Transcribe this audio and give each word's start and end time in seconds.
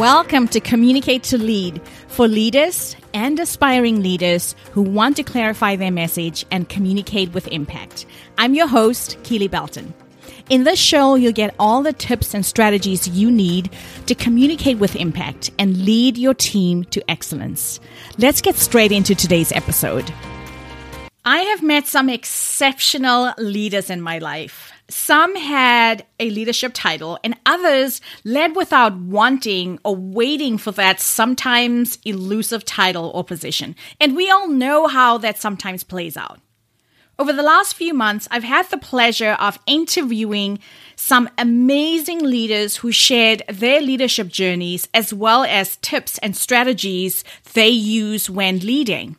Welcome 0.00 0.48
to 0.48 0.60
Communicate 0.60 1.24
to 1.24 1.36
Lead 1.36 1.82
for 2.08 2.26
leaders 2.26 2.96
and 3.12 3.38
aspiring 3.38 4.02
leaders 4.02 4.56
who 4.72 4.80
want 4.80 5.14
to 5.16 5.22
clarify 5.22 5.76
their 5.76 5.90
message 5.90 6.46
and 6.50 6.66
communicate 6.66 7.34
with 7.34 7.46
impact. 7.48 8.06
I'm 8.38 8.54
your 8.54 8.66
host, 8.66 9.18
Keely 9.24 9.46
Belton. 9.46 9.92
In 10.48 10.64
this 10.64 10.78
show, 10.78 11.16
you'll 11.16 11.34
get 11.34 11.54
all 11.58 11.82
the 11.82 11.92
tips 11.92 12.32
and 12.32 12.46
strategies 12.46 13.08
you 13.08 13.30
need 13.30 13.76
to 14.06 14.14
communicate 14.14 14.78
with 14.78 14.96
impact 14.96 15.50
and 15.58 15.84
lead 15.84 16.16
your 16.16 16.32
team 16.32 16.84
to 16.84 17.10
excellence. 17.10 17.78
Let's 18.16 18.40
get 18.40 18.54
straight 18.54 18.92
into 18.92 19.14
today's 19.14 19.52
episode. 19.52 20.10
I 21.26 21.40
have 21.40 21.62
met 21.62 21.86
some 21.86 22.08
exceptional 22.08 23.34
leaders 23.36 23.90
in 23.90 24.00
my 24.00 24.16
life. 24.16 24.72
Some 24.90 25.36
had 25.36 26.04
a 26.18 26.30
leadership 26.30 26.72
title, 26.74 27.18
and 27.22 27.36
others 27.46 28.00
led 28.24 28.56
without 28.56 28.96
wanting 28.96 29.78
or 29.84 29.94
waiting 29.94 30.58
for 30.58 30.72
that 30.72 30.98
sometimes 31.00 31.98
elusive 32.04 32.64
title 32.64 33.10
or 33.14 33.22
position. 33.22 33.76
And 34.00 34.16
we 34.16 34.30
all 34.30 34.48
know 34.48 34.88
how 34.88 35.16
that 35.18 35.38
sometimes 35.38 35.84
plays 35.84 36.16
out. 36.16 36.40
Over 37.20 37.32
the 37.32 37.42
last 37.42 37.74
few 37.74 37.92
months, 37.92 38.26
I've 38.30 38.44
had 38.44 38.68
the 38.70 38.78
pleasure 38.78 39.36
of 39.38 39.58
interviewing 39.66 40.58
some 40.96 41.28
amazing 41.36 42.20
leaders 42.20 42.76
who 42.76 42.90
shared 42.90 43.42
their 43.46 43.80
leadership 43.82 44.28
journeys 44.28 44.88
as 44.94 45.12
well 45.12 45.44
as 45.44 45.76
tips 45.76 46.18
and 46.18 46.34
strategies 46.36 47.22
they 47.52 47.68
use 47.68 48.30
when 48.30 48.60
leading. 48.60 49.16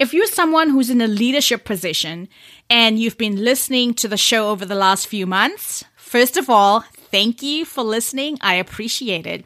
If 0.00 0.14
you're 0.14 0.24
someone 0.24 0.70
who's 0.70 0.88
in 0.88 1.02
a 1.02 1.06
leadership 1.06 1.66
position 1.66 2.30
and 2.70 2.98
you've 2.98 3.18
been 3.18 3.44
listening 3.44 3.92
to 3.94 4.08
the 4.08 4.16
show 4.16 4.48
over 4.48 4.64
the 4.64 4.74
last 4.74 5.06
few 5.06 5.26
months, 5.26 5.84
first 5.94 6.38
of 6.38 6.48
all, 6.48 6.80
thank 7.10 7.42
you 7.42 7.66
for 7.66 7.84
listening. 7.84 8.38
I 8.40 8.54
appreciate 8.54 9.26
it. 9.26 9.44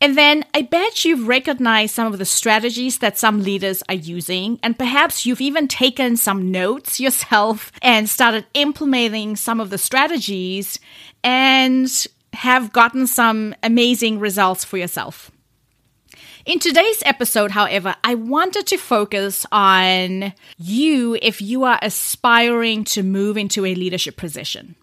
And 0.00 0.18
then 0.18 0.44
I 0.54 0.62
bet 0.62 1.04
you've 1.04 1.28
recognized 1.28 1.94
some 1.94 2.12
of 2.12 2.18
the 2.18 2.24
strategies 2.24 2.98
that 2.98 3.16
some 3.16 3.44
leaders 3.44 3.80
are 3.88 3.94
using, 3.94 4.58
and 4.60 4.76
perhaps 4.76 5.24
you've 5.24 5.40
even 5.40 5.68
taken 5.68 6.16
some 6.16 6.50
notes 6.50 6.98
yourself 6.98 7.70
and 7.80 8.08
started 8.08 8.44
implementing 8.54 9.36
some 9.36 9.60
of 9.60 9.70
the 9.70 9.78
strategies 9.78 10.80
and 11.22 12.08
have 12.32 12.72
gotten 12.72 13.06
some 13.06 13.54
amazing 13.62 14.18
results 14.18 14.64
for 14.64 14.78
yourself. 14.78 15.30
In 16.48 16.60
today's 16.60 17.02
episode, 17.04 17.50
however, 17.50 17.94
I 18.02 18.14
wanted 18.14 18.66
to 18.68 18.78
focus 18.78 19.44
on 19.52 20.32
you 20.56 21.18
if 21.20 21.42
you 21.42 21.64
are 21.64 21.78
aspiring 21.82 22.84
to 22.84 23.02
move 23.02 23.36
into 23.36 23.66
a 23.66 23.74
leadership 23.74 24.16
position. 24.16 24.74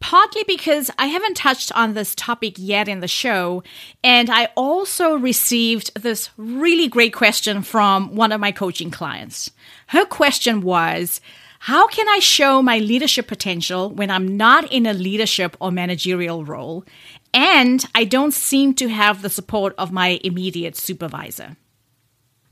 Partly 0.00 0.44
because 0.46 0.90
I 0.98 1.08
haven't 1.08 1.36
touched 1.36 1.70
on 1.76 1.92
this 1.92 2.14
topic 2.14 2.54
yet 2.56 2.88
in 2.88 3.00
the 3.00 3.06
show, 3.06 3.62
and 4.02 4.30
I 4.30 4.48
also 4.56 5.14
received 5.14 5.92
this 5.94 6.30
really 6.38 6.88
great 6.88 7.12
question 7.12 7.60
from 7.62 8.16
one 8.16 8.32
of 8.32 8.40
my 8.40 8.50
coaching 8.50 8.90
clients. 8.90 9.50
Her 9.88 10.06
question 10.06 10.62
was, 10.62 11.20
how 11.58 11.88
can 11.88 12.08
I 12.08 12.20
show 12.20 12.62
my 12.62 12.78
leadership 12.78 13.26
potential 13.26 13.90
when 13.90 14.10
I'm 14.10 14.36
not 14.36 14.72
in 14.72 14.86
a 14.86 14.94
leadership 14.94 15.56
or 15.60 15.72
managerial 15.72 16.44
role? 16.44 16.84
And 17.32 17.84
I 17.94 18.04
don't 18.04 18.34
seem 18.34 18.74
to 18.74 18.88
have 18.88 19.22
the 19.22 19.30
support 19.30 19.74
of 19.78 19.92
my 19.92 20.20
immediate 20.24 20.76
supervisor. 20.76 21.56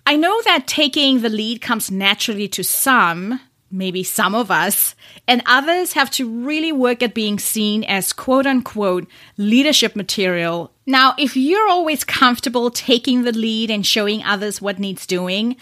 I 0.07 0.17
know 0.17 0.41
that 0.43 0.69
taking 0.69 1.21
the 1.21 1.29
lead 1.29 1.61
comes 1.61 1.91
naturally 1.91 2.47
to 2.49 2.63
some, 2.63 3.41
maybe 3.71 4.05
some 4.05 4.35
of 4.35 4.51
us, 4.51 4.95
and 5.27 5.43
others 5.47 5.95
have 5.95 6.11
to 6.13 6.29
really 6.29 6.71
work 6.71 7.03
at 7.03 7.15
being 7.15 7.39
seen 7.39 7.83
as 7.85 8.13
quote 8.13 8.47
unquote 8.47 9.09
leadership 9.37 9.97
material. 9.97 10.73
Now, 10.87 11.15
if 11.19 11.37
you're 11.37 11.69
always 11.69 12.05
comfortable 12.05 12.70
taking 12.70 13.23
the 13.23 13.33
lead 13.33 13.70
and 13.70 13.85
showing 13.85 14.23
others 14.23 14.63
what 14.63 14.79
needs 14.79 15.07
doing, 15.07 15.57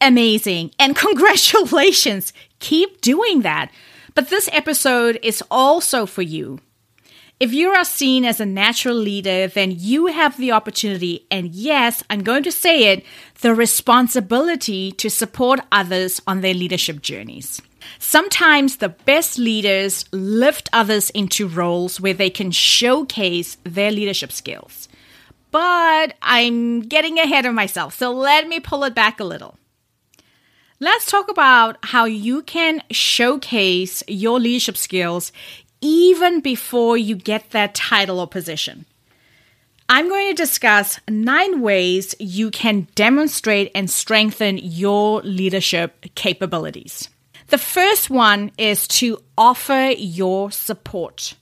amazing. 0.00 0.72
And 0.78 0.96
congratulations, 1.06 2.32
keep 2.58 3.00
doing 3.00 3.42
that. 3.42 3.70
But 4.14 4.30
this 4.30 4.48
episode 4.52 5.20
is 5.22 5.42
also 5.50 6.04
for 6.04 6.22
you. 6.22 6.58
If 7.40 7.52
you 7.52 7.70
are 7.70 7.84
seen 7.84 8.24
as 8.24 8.40
a 8.40 8.46
natural 8.46 8.96
leader, 8.96 9.46
then 9.46 9.70
you 9.70 10.06
have 10.06 10.36
the 10.38 10.50
opportunity, 10.50 11.24
and 11.30 11.54
yes, 11.54 12.02
I'm 12.10 12.24
going 12.24 12.42
to 12.42 12.50
say 12.50 12.92
it, 12.92 13.04
the 13.42 13.54
responsibility 13.54 14.90
to 14.92 15.08
support 15.08 15.60
others 15.70 16.20
on 16.26 16.40
their 16.40 16.54
leadership 16.54 17.00
journeys. 17.00 17.62
Sometimes 18.00 18.78
the 18.78 18.88
best 18.88 19.38
leaders 19.38 20.04
lift 20.10 20.68
others 20.72 21.10
into 21.10 21.46
roles 21.46 22.00
where 22.00 22.12
they 22.12 22.28
can 22.28 22.50
showcase 22.50 23.56
their 23.62 23.92
leadership 23.92 24.32
skills. 24.32 24.88
But 25.52 26.14
I'm 26.20 26.80
getting 26.80 27.20
ahead 27.20 27.46
of 27.46 27.54
myself, 27.54 27.94
so 27.94 28.10
let 28.10 28.48
me 28.48 28.58
pull 28.58 28.82
it 28.82 28.96
back 28.96 29.20
a 29.20 29.24
little. 29.24 29.56
Let's 30.80 31.06
talk 31.06 31.30
about 31.30 31.76
how 31.82 32.04
you 32.04 32.42
can 32.42 32.82
showcase 32.90 34.02
your 34.06 34.38
leadership 34.38 34.76
skills 34.76 35.32
even 35.80 36.40
before 36.40 36.96
you 36.96 37.14
get 37.16 37.50
that 37.50 37.74
title 37.74 38.20
or 38.20 38.26
position. 38.26 38.84
I'm 39.88 40.08
going 40.08 40.28
to 40.28 40.34
discuss 40.34 41.00
nine 41.08 41.62
ways 41.62 42.14
you 42.18 42.50
can 42.50 42.88
demonstrate 42.94 43.70
and 43.74 43.88
strengthen 43.88 44.58
your 44.58 45.22
leadership 45.22 46.04
capabilities. 46.14 47.08
The 47.46 47.56
first 47.56 48.10
one 48.10 48.52
is 48.58 48.86
to 48.88 49.22
offer 49.38 49.94
your 49.96 50.50
support. 50.50 51.34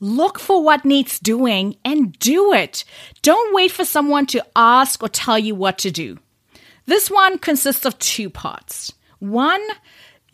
Look 0.00 0.38
for 0.38 0.64
what 0.64 0.86
needs 0.86 1.18
doing 1.18 1.76
and 1.84 2.18
do 2.18 2.54
it. 2.54 2.84
Don't 3.20 3.54
wait 3.54 3.70
for 3.70 3.84
someone 3.84 4.24
to 4.26 4.44
ask 4.56 5.02
or 5.02 5.08
tell 5.08 5.38
you 5.38 5.54
what 5.54 5.76
to 5.78 5.90
do. 5.90 6.18
This 6.86 7.10
one 7.10 7.38
consists 7.38 7.84
of 7.84 7.98
two 7.98 8.30
parts. 8.30 8.92
One, 9.18 9.62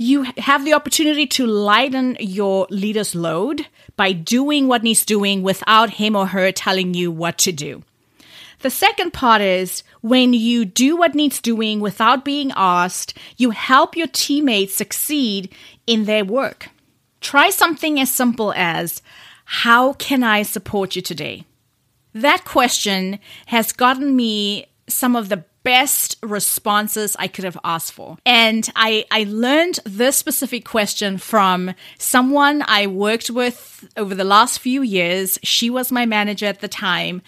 you 0.01 0.23
have 0.39 0.65
the 0.65 0.73
opportunity 0.73 1.27
to 1.27 1.47
lighten 1.47 2.17
your 2.21 2.67
leader's 2.71 3.15
load 3.15 3.67
by 3.97 4.13
doing 4.13 4.67
what 4.67 4.83
needs 4.83 5.05
doing 5.05 5.43
without 5.43 5.91
him 5.91 6.17
or 6.17 6.29
her 6.29 6.51
telling 6.51 6.95
you 6.95 7.11
what 7.11 7.37
to 7.37 7.53
do. 7.53 7.83
The 8.61 8.71
second 8.71 9.13
part 9.13 9.43
is 9.43 9.83
when 10.01 10.33
you 10.33 10.65
do 10.65 10.97
what 10.97 11.15
needs 11.15 11.39
doing 11.43 11.81
without 11.81 12.25
being 12.25 12.51
asked, 12.57 13.13
you 13.37 13.51
help 13.51 13.95
your 13.95 14.07
teammates 14.07 14.75
succeed 14.75 15.55
in 15.87 16.07
their 16.07 16.25
work. 16.25 16.71
Try 17.21 17.51
something 17.51 18.01
as 18.01 18.11
simple 18.11 18.55
as, 18.57 19.03
How 19.45 19.93
can 19.93 20.25
I 20.25 20.45
support 20.45 20.97
you 20.97 21.03
today? 21.03 21.45
That 22.15 22.47
question 22.47 23.19
has 23.47 23.73
gotten 23.73 24.17
me 24.17 24.71
some 24.91 25.17
of 25.17 25.29
the 25.29 25.45
best 25.63 26.17
responses 26.23 27.17
I 27.19 27.29
could 27.29 27.45
have 27.45 27.59
asked 27.65 27.93
for. 27.93 28.17
And 28.25 28.69
I, 28.77 29.05
I 29.11 29.25
learned 29.29 29.81
this 29.85 30.17
specific 30.17 30.65
question 30.65 31.19
from 31.19 31.75
someone 31.99 32.63
I 32.67 32.87
worked 32.87 33.31
with 33.31 33.89
over 33.97 34.15
the 34.15 34.25
last 34.25 34.59
few 34.59 34.83
years. 34.83 35.39
She 35.43 35.71
was 35.71 35.93
my 35.93 36.07
manager 36.07 36.47
at 36.47 36.61
the 36.61 36.69
time. 36.69 37.23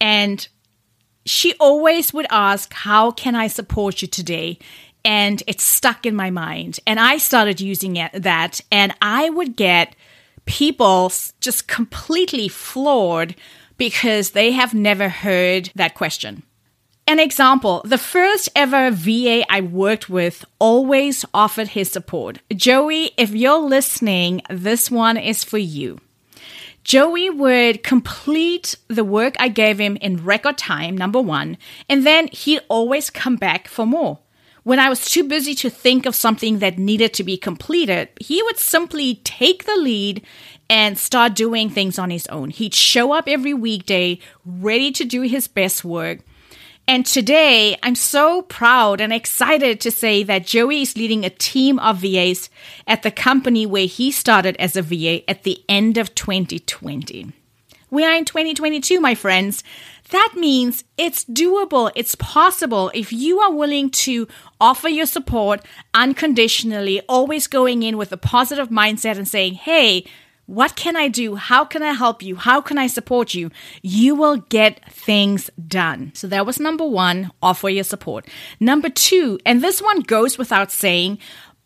And 0.00 0.46
she 1.24 1.54
always 1.60 2.12
would 2.12 2.26
ask, 2.30 2.72
How 2.72 3.10
can 3.10 3.34
I 3.34 3.46
support 3.46 4.02
you 4.02 4.08
today? 4.08 4.58
And 5.04 5.42
it 5.46 5.60
stuck 5.60 6.06
in 6.06 6.14
my 6.14 6.30
mind. 6.30 6.78
And 6.86 7.00
I 7.00 7.18
started 7.18 7.60
using 7.60 7.96
it, 7.96 8.12
that, 8.12 8.60
and 8.70 8.94
I 9.02 9.30
would 9.30 9.56
get 9.56 9.96
people 10.44 11.12
just 11.40 11.66
completely 11.68 12.48
floored 12.48 13.34
because 13.78 14.30
they 14.30 14.52
have 14.52 14.74
never 14.74 15.08
heard 15.08 15.70
that 15.74 15.94
question. 15.94 16.44
An 17.06 17.18
example 17.18 17.82
the 17.84 17.98
first 17.98 18.48
ever 18.54 18.90
VA 18.90 19.44
I 19.50 19.60
worked 19.60 20.08
with 20.08 20.44
always 20.58 21.24
offered 21.34 21.68
his 21.68 21.90
support. 21.90 22.38
Joey, 22.54 23.10
if 23.16 23.30
you're 23.34 23.58
listening, 23.58 24.40
this 24.48 24.90
one 24.90 25.16
is 25.16 25.42
for 25.42 25.58
you. 25.58 25.98
Joey 26.84 27.28
would 27.28 27.82
complete 27.82 28.76
the 28.88 29.04
work 29.04 29.34
I 29.38 29.48
gave 29.48 29.80
him 29.80 29.96
in 29.96 30.24
record 30.24 30.58
time, 30.58 30.96
number 30.96 31.20
one, 31.20 31.58
and 31.88 32.06
then 32.06 32.28
he'd 32.28 32.60
always 32.68 33.10
come 33.10 33.36
back 33.36 33.68
for 33.68 33.86
more. 33.86 34.18
When 34.64 34.78
I 34.78 34.88
was 34.88 35.10
too 35.10 35.24
busy 35.24 35.56
to 35.56 35.70
think 35.70 36.06
of 36.06 36.14
something 36.14 36.60
that 36.60 36.78
needed 36.78 37.14
to 37.14 37.24
be 37.24 37.36
completed, 37.36 38.10
he 38.20 38.42
would 38.44 38.58
simply 38.58 39.16
take 39.24 39.64
the 39.64 39.76
lead 39.76 40.24
and 40.70 40.96
start 40.96 41.34
doing 41.34 41.68
things 41.68 41.98
on 41.98 42.10
his 42.10 42.28
own. 42.28 42.50
He'd 42.50 42.74
show 42.74 43.12
up 43.12 43.28
every 43.28 43.54
weekday, 43.54 44.20
ready 44.44 44.92
to 44.92 45.04
do 45.04 45.22
his 45.22 45.48
best 45.48 45.84
work 45.84 46.20
and 46.88 47.06
today, 47.06 47.76
I'm 47.82 47.94
so 47.94 48.42
proud 48.42 49.00
and 49.00 49.12
excited 49.12 49.80
to 49.80 49.90
say 49.90 50.22
that 50.24 50.46
Joey 50.46 50.82
is 50.82 50.96
leading 50.96 51.24
a 51.24 51.30
team 51.30 51.78
of 51.78 51.98
VAs 51.98 52.50
at 52.86 53.02
the 53.02 53.10
company 53.10 53.66
where 53.66 53.86
he 53.86 54.10
started 54.10 54.56
as 54.56 54.76
a 54.76 54.82
VA 54.82 55.28
at 55.30 55.44
the 55.44 55.62
end 55.68 55.96
of 55.96 56.14
2020. 56.14 57.32
We 57.90 58.04
are 58.04 58.14
in 58.14 58.24
2022, 58.24 59.00
my 59.00 59.14
friends. 59.14 59.62
That 60.10 60.32
means 60.34 60.84
it's 60.98 61.24
doable, 61.24 61.90
it's 61.94 62.14
possible 62.16 62.90
if 62.94 63.12
you 63.12 63.38
are 63.40 63.52
willing 63.52 63.90
to 63.90 64.26
offer 64.60 64.88
your 64.88 65.06
support 65.06 65.64
unconditionally, 65.94 67.00
always 67.08 67.46
going 67.46 67.82
in 67.82 67.96
with 67.96 68.12
a 68.12 68.16
positive 68.16 68.68
mindset 68.68 69.16
and 69.16 69.28
saying, 69.28 69.54
hey, 69.54 70.04
What 70.46 70.74
can 70.74 70.96
I 70.96 71.08
do? 71.08 71.36
How 71.36 71.64
can 71.64 71.82
I 71.82 71.92
help 71.92 72.22
you? 72.22 72.36
How 72.36 72.60
can 72.60 72.76
I 72.76 72.86
support 72.86 73.32
you? 73.32 73.50
You 73.80 74.14
will 74.14 74.38
get 74.38 74.92
things 74.92 75.50
done. 75.66 76.12
So 76.14 76.26
that 76.28 76.44
was 76.44 76.58
number 76.58 76.84
one, 76.84 77.30
offer 77.40 77.68
your 77.68 77.84
support. 77.84 78.26
Number 78.58 78.88
two, 78.88 79.38
and 79.46 79.62
this 79.62 79.80
one 79.80 80.00
goes 80.00 80.38
without 80.38 80.72
saying, 80.72 81.18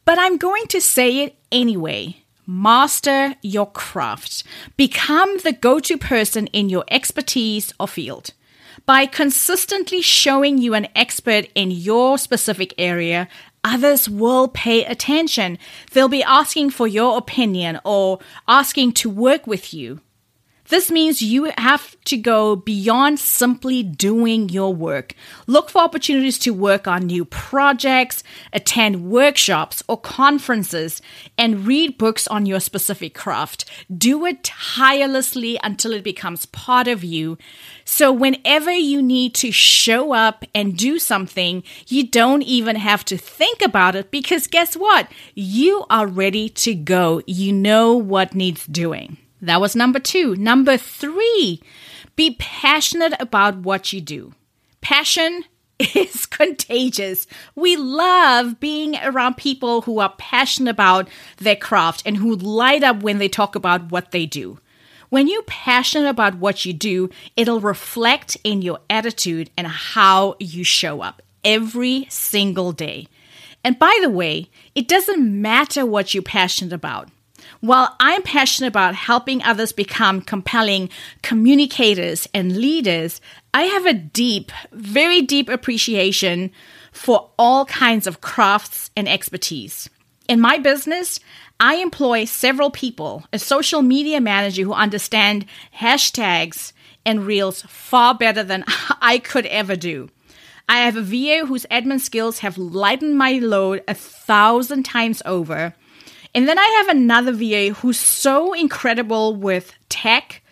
but 0.04 0.18
I'm 0.18 0.36
going 0.36 0.66
to 0.68 0.80
say 0.80 1.24
it 1.24 1.36
anyway. 1.50 2.18
Master 2.46 3.34
your 3.42 3.68
craft. 3.68 4.44
Become 4.76 5.38
the 5.38 5.52
go 5.52 5.80
to 5.80 5.98
person 5.98 6.46
in 6.48 6.68
your 6.68 6.84
expertise 6.88 7.74
or 7.80 7.88
field. 7.88 8.30
By 8.84 9.06
consistently 9.06 10.00
showing 10.00 10.58
you 10.58 10.74
an 10.74 10.86
expert 10.94 11.48
in 11.56 11.72
your 11.72 12.18
specific 12.18 12.72
area, 12.78 13.26
others 13.66 14.08
will 14.08 14.46
pay 14.48 14.84
attention. 14.84 15.58
They'll 15.92 16.08
be 16.08 16.22
asking 16.22 16.70
for 16.70 16.86
your 16.86 17.18
opinion 17.18 17.80
or 17.84 18.20
asking 18.46 18.92
to 18.92 19.10
work 19.10 19.46
with 19.46 19.74
you. 19.74 20.00
This 20.68 20.90
means 20.90 21.22
you 21.22 21.52
have 21.56 21.96
to 22.06 22.16
go 22.16 22.56
beyond 22.56 23.20
simply 23.20 23.82
doing 23.82 24.48
your 24.48 24.74
work. 24.74 25.14
Look 25.46 25.70
for 25.70 25.82
opportunities 25.82 26.38
to 26.40 26.52
work 26.52 26.88
on 26.88 27.06
new 27.06 27.24
projects, 27.24 28.24
attend 28.52 29.08
workshops 29.08 29.82
or 29.88 30.00
conferences, 30.00 31.00
and 31.38 31.66
read 31.66 31.98
books 31.98 32.26
on 32.26 32.46
your 32.46 32.60
specific 32.60 33.14
craft. 33.14 33.64
Do 33.96 34.24
it 34.26 34.42
tirelessly 34.42 35.58
until 35.62 35.92
it 35.92 36.02
becomes 36.02 36.46
part 36.46 36.88
of 36.88 37.04
you. 37.04 37.38
So, 37.84 38.12
whenever 38.12 38.72
you 38.72 39.00
need 39.02 39.34
to 39.36 39.52
show 39.52 40.12
up 40.12 40.44
and 40.54 40.76
do 40.76 40.98
something, 40.98 41.62
you 41.86 42.08
don't 42.08 42.42
even 42.42 42.76
have 42.76 43.04
to 43.06 43.16
think 43.16 43.62
about 43.62 43.94
it 43.94 44.10
because 44.10 44.46
guess 44.46 44.76
what? 44.76 45.08
You 45.34 45.84
are 45.88 46.06
ready 46.06 46.48
to 46.48 46.74
go. 46.74 47.22
You 47.26 47.52
know 47.52 47.94
what 47.94 48.34
needs 48.34 48.66
doing. 48.66 49.18
That 49.40 49.60
was 49.60 49.76
number 49.76 49.98
two. 49.98 50.34
Number 50.36 50.76
three, 50.76 51.62
be 52.14 52.36
passionate 52.38 53.14
about 53.20 53.58
what 53.58 53.92
you 53.92 54.00
do. 54.00 54.32
Passion 54.80 55.44
is 55.78 56.26
contagious. 56.26 57.26
We 57.54 57.76
love 57.76 58.58
being 58.60 58.96
around 58.96 59.36
people 59.36 59.82
who 59.82 59.98
are 59.98 60.14
passionate 60.16 60.70
about 60.70 61.08
their 61.36 61.56
craft 61.56 62.02
and 62.06 62.16
who 62.16 62.34
light 62.34 62.82
up 62.82 63.02
when 63.02 63.18
they 63.18 63.28
talk 63.28 63.54
about 63.54 63.90
what 63.90 64.10
they 64.10 64.26
do. 64.26 64.58
When 65.08 65.28
you're 65.28 65.42
passionate 65.42 66.08
about 66.08 66.36
what 66.36 66.64
you 66.64 66.72
do, 66.72 67.10
it'll 67.36 67.60
reflect 67.60 68.36
in 68.42 68.62
your 68.62 68.80
attitude 68.90 69.50
and 69.56 69.66
how 69.66 70.34
you 70.40 70.64
show 70.64 71.00
up 71.00 71.22
every 71.44 72.06
single 72.10 72.72
day. 72.72 73.06
And 73.62 73.78
by 73.78 73.96
the 74.02 74.10
way, 74.10 74.48
it 74.74 74.88
doesn't 74.88 75.40
matter 75.42 75.86
what 75.86 76.12
you're 76.12 76.22
passionate 76.22 76.72
about. 76.72 77.08
While 77.60 77.96
I'm 78.00 78.22
passionate 78.22 78.68
about 78.68 78.94
helping 78.94 79.42
others 79.42 79.72
become 79.72 80.20
compelling 80.20 80.90
communicators 81.22 82.28
and 82.34 82.56
leaders, 82.56 83.20
I 83.54 83.62
have 83.62 83.86
a 83.86 83.94
deep, 83.94 84.52
very 84.72 85.22
deep 85.22 85.48
appreciation 85.48 86.50
for 86.92 87.30
all 87.38 87.64
kinds 87.64 88.06
of 88.06 88.20
crafts 88.20 88.90
and 88.96 89.08
expertise. 89.08 89.88
In 90.28 90.40
my 90.40 90.58
business, 90.58 91.20
I 91.58 91.76
employ 91.76 92.24
several 92.24 92.70
people, 92.70 93.24
a 93.32 93.38
social 93.38 93.80
media 93.80 94.20
manager 94.20 94.62
who 94.62 94.72
understand 94.72 95.46
hashtags 95.78 96.72
and 97.06 97.24
reels 97.24 97.62
far 97.62 98.14
better 98.14 98.42
than 98.42 98.64
I 99.00 99.18
could 99.18 99.46
ever 99.46 99.76
do. 99.76 100.10
I 100.68 100.78
have 100.78 100.96
a 100.96 101.02
VA 101.02 101.46
whose 101.46 101.64
admin 101.70 102.00
skills 102.00 102.40
have 102.40 102.58
lightened 102.58 103.16
my 103.16 103.32
load 103.34 103.84
a 103.86 103.94
thousand 103.94 104.82
times 104.82 105.22
over 105.24 105.74
and 106.36 106.46
then 106.46 106.58
I 106.58 106.84
have 106.84 106.94
another 106.94 107.32
VA 107.32 107.72
who's 107.72 107.98
so 107.98 108.52
incredible 108.52 109.34
with 109.34 109.72
tech, 109.88 110.42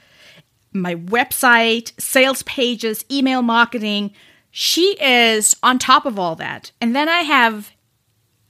my 0.72 0.94
website, 0.94 1.92
sales 2.00 2.42
pages, 2.44 3.04
email 3.10 3.42
marketing. 3.42 4.14
She 4.50 4.96
is 4.98 5.54
on 5.62 5.78
top 5.78 6.06
of 6.06 6.18
all 6.18 6.36
that. 6.36 6.72
And 6.80 6.96
then 6.96 7.10
I 7.10 7.20
have 7.20 7.70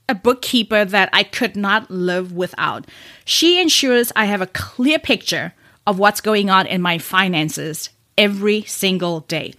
a 0.07 0.15
bookkeeper 0.15 0.85
that 0.85 1.09
I 1.11 1.23
could 1.23 1.57
not 1.57 1.91
live 1.91 2.31
without. 2.31 2.87
She 3.25 3.59
ensures 3.61 4.13
I 4.15 4.25
have 4.25 4.41
a 4.41 4.47
clear 4.47 4.97
picture 4.97 5.53
of 5.85 5.99
what's 5.99 6.21
going 6.21 6.49
on 6.49 6.67
in 6.67 6.81
my 6.81 6.99
finances 6.99 7.89
every 8.17 8.61
single 8.61 9.19
day. 9.19 9.53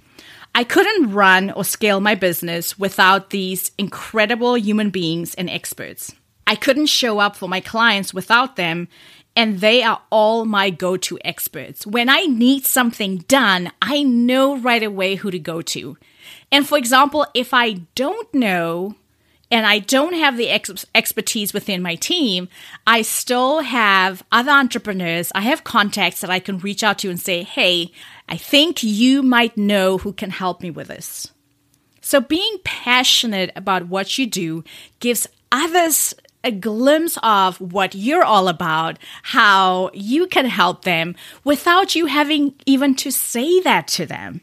I 0.54 0.64
couldn't 0.64 1.12
run 1.12 1.50
or 1.50 1.62
scale 1.62 2.00
my 2.00 2.14
business 2.14 2.78
without 2.78 3.28
these 3.28 3.70
incredible 3.76 4.56
human 4.56 4.88
beings 4.88 5.34
and 5.34 5.50
experts. 5.50 6.14
I 6.46 6.54
couldn't 6.54 6.86
show 6.86 7.18
up 7.18 7.36
for 7.36 7.48
my 7.48 7.60
clients 7.60 8.14
without 8.14 8.56
them, 8.56 8.88
and 9.34 9.60
they 9.60 9.82
are 9.82 10.00
all 10.10 10.44
my 10.44 10.70
go 10.70 10.96
to 10.96 11.18
experts. 11.24 11.86
When 11.86 12.08
I 12.08 12.22
need 12.22 12.64
something 12.64 13.18
done, 13.28 13.70
I 13.82 14.02
know 14.02 14.56
right 14.56 14.82
away 14.82 15.16
who 15.16 15.30
to 15.30 15.38
go 15.38 15.60
to. 15.62 15.96
And 16.50 16.66
for 16.66 16.78
example, 16.78 17.26
if 17.34 17.52
I 17.52 17.72
don't 17.94 18.32
know 18.32 18.94
and 19.50 19.66
I 19.66 19.78
don't 19.78 20.14
have 20.14 20.36
the 20.36 20.48
ex- 20.48 20.86
expertise 20.94 21.52
within 21.52 21.82
my 21.82 21.94
team, 21.96 22.48
I 22.86 23.02
still 23.02 23.60
have 23.60 24.24
other 24.32 24.50
entrepreneurs. 24.50 25.30
I 25.34 25.42
have 25.42 25.64
contacts 25.64 26.20
that 26.20 26.30
I 26.30 26.38
can 26.38 26.58
reach 26.58 26.82
out 26.82 26.98
to 27.00 27.10
and 27.10 27.20
say, 27.20 27.42
hey, 27.42 27.92
I 28.28 28.36
think 28.36 28.82
you 28.82 29.22
might 29.22 29.56
know 29.56 29.98
who 29.98 30.12
can 30.12 30.30
help 30.30 30.62
me 30.62 30.70
with 30.70 30.88
this. 30.88 31.32
So, 32.00 32.20
being 32.20 32.58
passionate 32.64 33.50
about 33.56 33.88
what 33.88 34.16
you 34.16 34.26
do 34.26 34.62
gives 35.00 35.26
others 35.50 36.14
a 36.46 36.52
glimpse 36.52 37.18
of 37.24 37.60
what 37.60 37.96
you're 37.96 38.24
all 38.24 38.46
about, 38.46 38.98
how 39.24 39.90
you 39.92 40.28
can 40.28 40.46
help 40.46 40.84
them 40.84 41.16
without 41.42 41.96
you 41.96 42.06
having 42.06 42.54
even 42.64 42.94
to 42.94 43.10
say 43.10 43.60
that 43.60 43.88
to 43.88 44.06
them. 44.06 44.40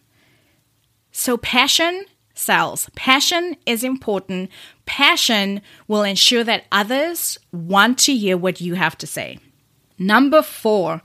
So, 1.14 1.38
passion 1.38 2.06
sells. 2.34 2.90
Passion 2.96 3.56
is 3.66 3.84
important. 3.84 4.50
Passion 4.86 5.62
will 5.88 6.04
ensure 6.04 6.44
that 6.44 6.66
others 6.72 7.38
want 7.54 8.00
to 8.00 8.16
hear 8.16 8.36
what 8.36 8.60
you 8.60 8.74
have 8.74 8.98
to 8.98 9.08
say. 9.08 9.40
Number 9.98 10.42
four, 10.42 11.02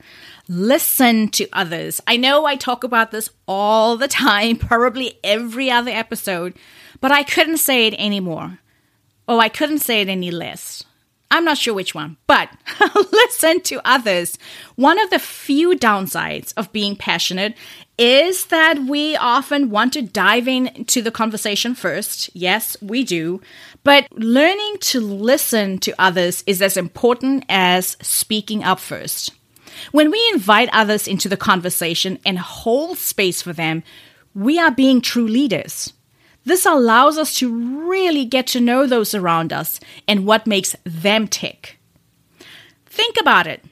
listen 0.49 1.29
to 1.29 1.47
others. 1.53 2.01
I 2.07 2.17
know 2.17 2.45
I 2.45 2.57
talk 2.57 2.83
about 2.83 3.11
this 3.11 3.29
all 3.47 3.95
the 3.95 4.07
time, 4.09 4.57
probably 4.57 5.17
every 5.23 5.71
other 5.71 5.91
episode, 5.91 6.55
but 6.99 7.11
I 7.11 7.23
couldn't 7.23 7.57
say 7.57 7.87
it 7.87 7.93
anymore. 7.97 8.59
Oh, 9.29 9.39
I 9.39 9.47
couldn't 9.47 9.79
say 9.79 10.01
it 10.01 10.09
any 10.09 10.31
less. 10.31 10.83
I'm 11.31 11.45
not 11.45 11.59
sure 11.59 11.73
which 11.73 11.93
one, 11.93 12.17
but 12.25 12.49
listen 13.11 13.61
to 13.61 13.81
others. 13.85 14.37
One 14.75 14.99
of 14.99 15.11
the 15.11 15.19
few 15.19 15.71
downsides 15.77 16.53
of 16.57 16.71
being 16.71 16.95
passionate 16.95 17.55
is 17.99 18.45
that 18.45 18.79
we 18.79 19.15
often 19.15 19.69
want 19.69 19.93
to 19.93 20.01
dive 20.01 20.47
into 20.47 21.01
the 21.01 21.11
conversation 21.11 21.75
first. 21.75 22.29
Yes, 22.33 22.77
we 22.81 23.03
do. 23.03 23.41
But 23.83 24.07
learning 24.11 24.77
to 24.81 24.99
listen 25.01 25.77
to 25.79 25.93
others 25.99 26.43
is 26.47 26.61
as 26.61 26.77
important 26.77 27.45
as 27.47 27.95
speaking 28.01 28.63
up 28.63 28.79
first. 28.79 29.31
When 29.91 30.11
we 30.11 30.29
invite 30.33 30.69
others 30.73 31.07
into 31.07 31.29
the 31.29 31.37
conversation 31.37 32.19
and 32.25 32.39
hold 32.39 32.97
space 32.97 33.41
for 33.41 33.53
them, 33.53 33.83
we 34.33 34.59
are 34.59 34.71
being 34.71 35.01
true 35.01 35.27
leaders. 35.27 35.93
This 36.49 36.65
allows 36.65 37.19
us 37.19 37.35
to 37.35 37.87
really 37.87 38.25
get 38.25 38.47
to 38.47 38.59
know 38.59 38.87
those 38.87 39.13
around 39.13 39.53
us 39.53 39.79
and 40.07 40.25
what 40.25 40.47
makes 40.47 40.75
them 40.83 41.27
tick. 41.27 41.77
Think 42.87 43.17
about 43.19 43.45
it. 43.45 43.63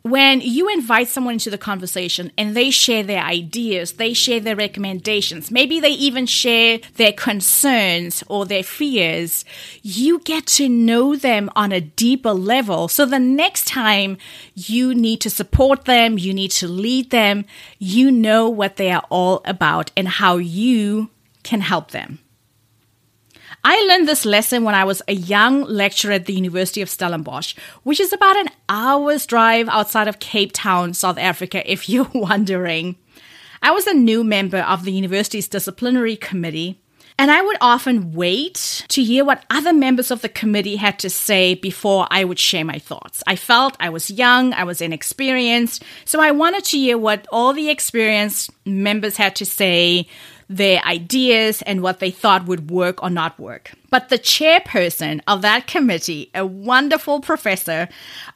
When 0.00 0.40
you 0.40 0.70
invite 0.70 1.08
someone 1.08 1.34
into 1.34 1.50
the 1.50 1.58
conversation 1.58 2.32
and 2.38 2.56
they 2.56 2.70
share 2.70 3.02
their 3.02 3.22
ideas, 3.22 3.92
they 3.92 4.14
share 4.14 4.40
their 4.40 4.56
recommendations, 4.56 5.50
maybe 5.50 5.80
they 5.80 5.90
even 5.90 6.24
share 6.24 6.78
their 6.96 7.12
concerns 7.12 8.24
or 8.26 8.46
their 8.46 8.62
fears, 8.62 9.44
you 9.82 10.18
get 10.20 10.46
to 10.58 10.66
know 10.66 11.16
them 11.16 11.50
on 11.54 11.72
a 11.72 11.80
deeper 11.82 12.32
level. 12.32 12.88
So 12.88 13.04
the 13.04 13.18
next 13.18 13.66
time 13.66 14.16
you 14.54 14.94
need 14.94 15.20
to 15.20 15.28
support 15.30 15.84
them, 15.84 16.16
you 16.16 16.32
need 16.32 16.52
to 16.52 16.68
lead 16.68 17.10
them, 17.10 17.44
you 17.78 18.10
know 18.10 18.48
what 18.48 18.76
they 18.76 18.90
are 18.90 19.04
all 19.10 19.42
about 19.44 19.90
and 19.94 20.08
how 20.08 20.38
you 20.38 21.10
can 21.44 21.60
help 21.60 21.92
them. 21.92 22.18
I 23.62 23.80
learned 23.88 24.06
this 24.06 24.26
lesson 24.26 24.64
when 24.64 24.74
I 24.74 24.84
was 24.84 25.00
a 25.08 25.14
young 25.14 25.62
lecturer 25.62 26.12
at 26.12 26.26
the 26.26 26.34
University 26.34 26.82
of 26.82 26.90
Stellenbosch, 26.90 27.54
which 27.82 27.98
is 27.98 28.12
about 28.12 28.36
an 28.36 28.48
hour's 28.68 29.24
drive 29.24 29.68
outside 29.68 30.06
of 30.06 30.18
Cape 30.18 30.50
Town, 30.52 30.92
South 30.92 31.16
Africa, 31.16 31.70
if 31.70 31.88
you're 31.88 32.10
wondering. 32.12 32.96
I 33.62 33.70
was 33.70 33.86
a 33.86 33.94
new 33.94 34.22
member 34.22 34.58
of 34.58 34.84
the 34.84 34.92
university's 34.92 35.48
disciplinary 35.48 36.16
committee. 36.16 36.80
And 37.16 37.30
I 37.30 37.40
would 37.42 37.56
often 37.60 38.12
wait 38.12 38.84
to 38.88 39.02
hear 39.02 39.24
what 39.24 39.44
other 39.48 39.72
members 39.72 40.10
of 40.10 40.20
the 40.20 40.28
committee 40.28 40.74
had 40.74 40.98
to 40.98 41.08
say 41.08 41.54
before 41.54 42.08
I 42.10 42.24
would 42.24 42.40
share 42.40 42.64
my 42.64 42.80
thoughts. 42.80 43.22
I 43.24 43.36
felt 43.36 43.76
I 43.78 43.90
was 43.90 44.10
young, 44.10 44.52
I 44.52 44.64
was 44.64 44.80
inexperienced, 44.80 45.84
so 46.04 46.20
I 46.20 46.32
wanted 46.32 46.64
to 46.64 46.76
hear 46.76 46.98
what 46.98 47.26
all 47.30 47.52
the 47.52 47.70
experienced 47.70 48.50
members 48.66 49.16
had 49.16 49.36
to 49.36 49.46
say, 49.46 50.08
their 50.48 50.82
ideas, 50.84 51.62
and 51.62 51.82
what 51.82 52.00
they 52.00 52.10
thought 52.10 52.46
would 52.46 52.70
work 52.70 53.02
or 53.02 53.10
not 53.10 53.38
work. 53.38 53.72
But 53.90 54.08
the 54.08 54.18
chairperson 54.18 55.20
of 55.26 55.42
that 55.42 55.66
committee, 55.66 56.30
a 56.34 56.44
wonderful 56.44 57.20
professor, 57.20 57.88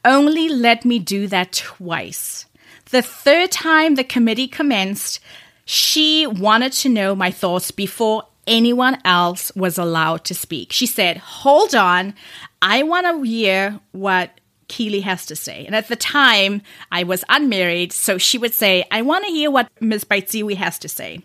only 0.05 0.49
let 0.49 0.85
me 0.85 0.99
do 0.99 1.27
that 1.29 1.53
twice. 1.53 2.47
The 2.91 3.03
third 3.03 3.51
time 3.51 3.95
the 3.95 4.05
committee 4.05 4.49
commenced, 4.49 5.21
she 5.65 6.27
wanted 6.27 6.73
to 6.73 6.89
know 6.89 7.15
my 7.15 7.31
thoughts 7.31 7.71
before 7.71 8.25
anyone 8.47 8.99
else 9.05 9.53
was 9.55 9.77
allowed 9.77 10.25
to 10.25 10.35
speak. 10.35 10.73
She 10.73 10.87
said, 10.87 11.19
Hold 11.19 11.75
on, 11.75 12.15
I 12.63 12.83
want 12.83 13.07
to 13.07 13.23
hear 13.23 13.79
what 13.93 14.31
Keely 14.69 15.01
has 15.01 15.27
to 15.27 15.37
say. 15.37 15.65
And 15.67 15.75
at 15.75 15.89
the 15.89 15.97
time, 15.97 16.63
I 16.91 17.05
was 17.05 17.25
unmarried, 17.29 17.93
so 17.93 18.19
she 18.19 18.39
would 18.39 18.55
say, 18.55 18.85
I 18.91 19.03
want 19.03 19.25
to 19.27 19.31
hear 19.31 19.51
what 19.51 19.69
Ms. 19.81 20.05
Baitsiwi 20.05 20.57
has 20.57 20.79
to 20.81 20.89
say. 20.89 21.23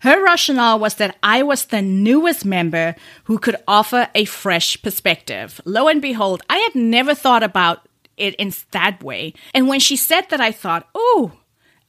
Her 0.00 0.22
rationale 0.24 0.78
was 0.78 0.94
that 0.94 1.16
I 1.22 1.42
was 1.42 1.66
the 1.66 1.82
newest 1.82 2.44
member 2.44 2.94
who 3.24 3.38
could 3.38 3.56
offer 3.68 4.08
a 4.14 4.24
fresh 4.24 4.80
perspective. 4.82 5.60
Lo 5.64 5.88
and 5.88 6.00
behold, 6.00 6.42
I 6.48 6.58
had 6.58 6.74
never 6.74 7.14
thought 7.14 7.42
about 7.42 7.86
it 8.16 8.34
in 8.36 8.52
that 8.70 9.02
way. 9.02 9.34
And 9.54 9.68
when 9.68 9.80
she 9.80 9.96
said 9.96 10.22
that, 10.30 10.40
I 10.40 10.52
thought, 10.52 10.88
oh, 10.94 11.32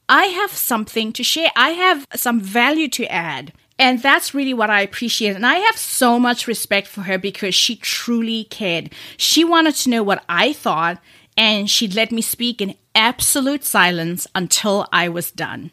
I 0.08 0.26
have 0.26 0.52
something 0.52 1.12
to 1.14 1.22
share. 1.22 1.50
I 1.56 1.70
have 1.70 2.06
some 2.14 2.40
value 2.40 2.88
to 2.88 3.06
add. 3.06 3.52
And 3.78 4.02
that's 4.02 4.34
really 4.34 4.54
what 4.54 4.70
I 4.70 4.82
appreciate. 4.82 5.34
And 5.34 5.46
I 5.46 5.56
have 5.56 5.76
so 5.76 6.18
much 6.18 6.46
respect 6.46 6.88
for 6.88 7.02
her 7.02 7.18
because 7.18 7.54
she 7.54 7.76
truly 7.76 8.44
cared. 8.44 8.92
She 9.16 9.42
wanted 9.42 9.74
to 9.76 9.90
know 9.90 10.02
what 10.02 10.22
I 10.28 10.52
thought, 10.52 11.00
and 11.36 11.68
she 11.70 11.88
let 11.88 12.12
me 12.12 12.20
speak 12.20 12.60
in 12.60 12.76
absolute 12.94 13.64
silence 13.64 14.26
until 14.34 14.86
I 14.92 15.08
was 15.08 15.30
done. 15.30 15.70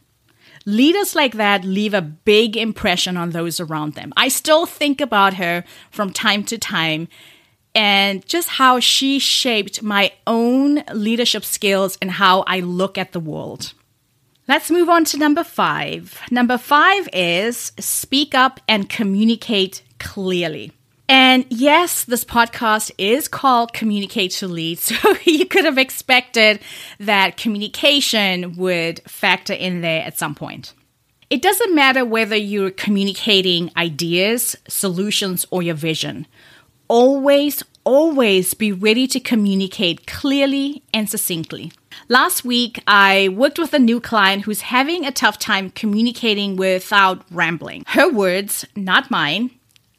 Leaders 0.70 1.16
like 1.16 1.34
that 1.34 1.64
leave 1.64 1.96
a 1.96 2.02
big 2.02 2.56
impression 2.56 3.18
on 3.18 3.32
those 3.32 3.60
around 3.60 3.96
them. 3.96 4.14
I 4.16 4.28
still 4.28 4.68
think 4.68 5.02
about 5.02 5.34
her 5.34 5.64
from 5.90 6.14
time 6.14 6.44
to 6.44 6.60
time 6.60 7.08
and 7.74 8.24
just 8.28 8.50
how 8.50 8.80
she 8.80 9.18
shaped 9.18 9.82
my 9.82 10.12
own 10.28 10.84
leadership 10.94 11.44
skills 11.44 11.98
and 12.04 12.12
how 12.12 12.44
I 12.46 12.60
look 12.60 13.00
at 13.00 13.14
the 13.14 13.20
world. 13.20 13.74
Let's 14.48 14.70
move 14.70 14.90
on 14.90 15.06
to 15.06 15.18
number 15.18 15.44
five. 15.44 16.20
Number 16.30 16.60
five 16.60 17.10
is 17.14 17.72
speak 17.80 18.36
up 18.36 18.60
and 18.68 18.88
communicate 18.88 19.82
clearly. 20.00 20.72
And 21.10 21.48
yes, 21.50 22.06
this 22.06 22.24
podcast 22.24 22.92
is 23.00 23.28
called 23.28 23.74
Communicate 23.74 24.32
to 24.34 24.48
Lead. 24.48 24.80
So 24.90 25.16
you 25.26 25.46
could 25.48 25.66
have 25.66 25.80
expected 25.80 26.60
that 27.00 27.38
communication 27.38 28.56
would 28.58 29.02
factor 29.08 29.54
in 29.54 29.82
there 29.82 30.04
at 30.04 30.20
some 30.20 30.36
point. 30.36 30.74
It 31.32 31.42
doesn't 31.42 31.74
matter 31.74 32.06
whether 32.06 32.36
you're 32.36 32.72
communicating 32.72 33.72
ideas, 33.76 34.56
solutions, 34.68 35.46
or 35.50 35.64
your 35.64 35.76
vision. 35.76 36.28
Always, 36.88 37.64
always 37.84 38.54
be 38.54 38.72
ready 38.72 39.08
to 39.08 39.20
communicate 39.20 40.06
clearly 40.06 40.84
and 40.94 41.10
succinctly. 41.10 41.72
Last 42.08 42.46
week, 42.46 42.82
I 42.88 43.30
worked 43.30 43.58
with 43.58 43.74
a 43.74 43.80
new 43.80 44.00
client 44.00 44.44
who's 44.44 44.62
having 44.62 45.06
a 45.06 45.12
tough 45.12 45.40
time 45.40 45.72
communicating 45.72 46.56
without 46.56 47.26
rambling. 47.32 47.84
Her 47.88 48.12
words, 48.12 48.66
not 48.76 49.12
mine, 49.12 49.52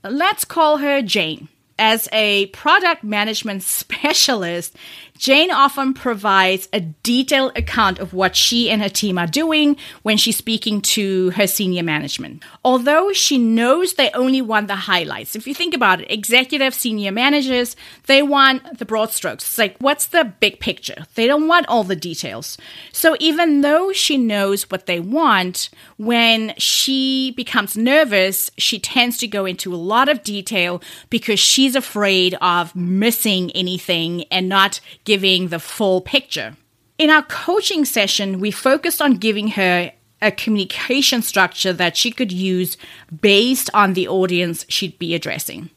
Let's 0.02 0.44
call 0.44 0.78
her 0.78 1.02
Jane. 1.02 1.48
As 1.78 2.08
a 2.12 2.46
product 2.46 3.04
management 3.04 3.62
specialist, 3.80 4.76
Jane 5.20 5.50
often 5.50 5.92
provides 5.92 6.66
a 6.72 6.80
detailed 6.80 7.54
account 7.54 7.98
of 7.98 8.14
what 8.14 8.34
she 8.34 8.70
and 8.70 8.80
her 8.80 8.88
team 8.88 9.18
are 9.18 9.26
doing 9.26 9.76
when 10.00 10.16
she's 10.16 10.38
speaking 10.38 10.80
to 10.80 11.28
her 11.32 11.46
senior 11.46 11.82
management. 11.82 12.42
Although 12.64 13.12
she 13.12 13.36
knows 13.36 13.92
they 13.92 14.10
only 14.12 14.40
want 14.40 14.68
the 14.68 14.76
highlights. 14.76 15.36
If 15.36 15.46
you 15.46 15.52
think 15.52 15.74
about 15.74 16.00
it, 16.00 16.10
executive 16.10 16.72
senior 16.72 17.12
managers, 17.12 17.76
they 18.06 18.22
want 18.22 18.78
the 18.78 18.86
broad 18.86 19.10
strokes. 19.10 19.44
It's 19.44 19.58
like, 19.58 19.76
what's 19.78 20.06
the 20.06 20.24
big 20.40 20.58
picture? 20.58 21.04
They 21.16 21.26
don't 21.26 21.48
want 21.48 21.68
all 21.68 21.84
the 21.84 21.94
details. 21.94 22.56
So 22.90 23.14
even 23.20 23.60
though 23.60 23.92
she 23.92 24.16
knows 24.16 24.70
what 24.70 24.86
they 24.86 25.00
want, 25.00 25.68
when 25.98 26.54
she 26.56 27.32
becomes 27.32 27.76
nervous, 27.76 28.50
she 28.56 28.78
tends 28.78 29.18
to 29.18 29.28
go 29.28 29.44
into 29.44 29.74
a 29.74 29.76
lot 29.76 30.08
of 30.08 30.22
detail 30.22 30.80
because 31.10 31.38
she's 31.38 31.76
afraid 31.76 32.38
of 32.40 32.74
missing 32.74 33.50
anything 33.50 34.24
and 34.30 34.48
not 34.48 34.80
giving 35.10 35.48
the 35.48 35.58
full 35.58 36.00
picture. 36.00 36.56
In 36.96 37.10
our 37.10 37.24
coaching 37.24 37.84
session, 37.84 38.38
we 38.38 38.52
focused 38.52 39.02
on 39.02 39.14
giving 39.14 39.48
her 39.48 39.90
a 40.22 40.30
communication 40.30 41.20
structure 41.20 41.72
that 41.72 41.96
she 41.96 42.12
could 42.12 42.30
use 42.30 42.76
based 43.20 43.68
on 43.74 43.94
the 43.94 44.06
audience 44.06 44.64
she'd 44.68 44.96
be 45.00 45.12
addressing. 45.12 45.68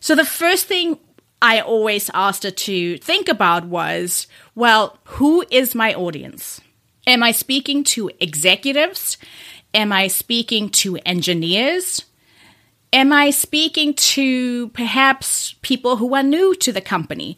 So 0.00 0.14
the 0.14 0.24
first 0.24 0.68
thing 0.68 1.00
I 1.42 1.60
always 1.60 2.12
asked 2.14 2.44
her 2.44 2.52
to 2.52 2.98
think 2.98 3.28
about 3.28 3.64
was 3.64 4.28
well, 4.54 4.98
who 5.18 5.44
is 5.50 5.74
my 5.74 5.92
audience? 5.92 6.60
Am 7.08 7.24
I 7.24 7.32
speaking 7.32 7.82
to 7.94 8.12
executives? 8.20 9.18
Am 9.74 9.92
I 9.92 10.06
speaking 10.06 10.70
to 10.82 10.96
engineers? 10.98 12.04
Am 12.92 13.12
I 13.12 13.30
speaking 13.30 13.94
to 13.94 14.68
perhaps 14.68 15.56
people 15.62 15.96
who 15.96 16.14
are 16.14 16.22
new 16.22 16.54
to 16.54 16.70
the 16.72 16.80
company? 16.80 17.36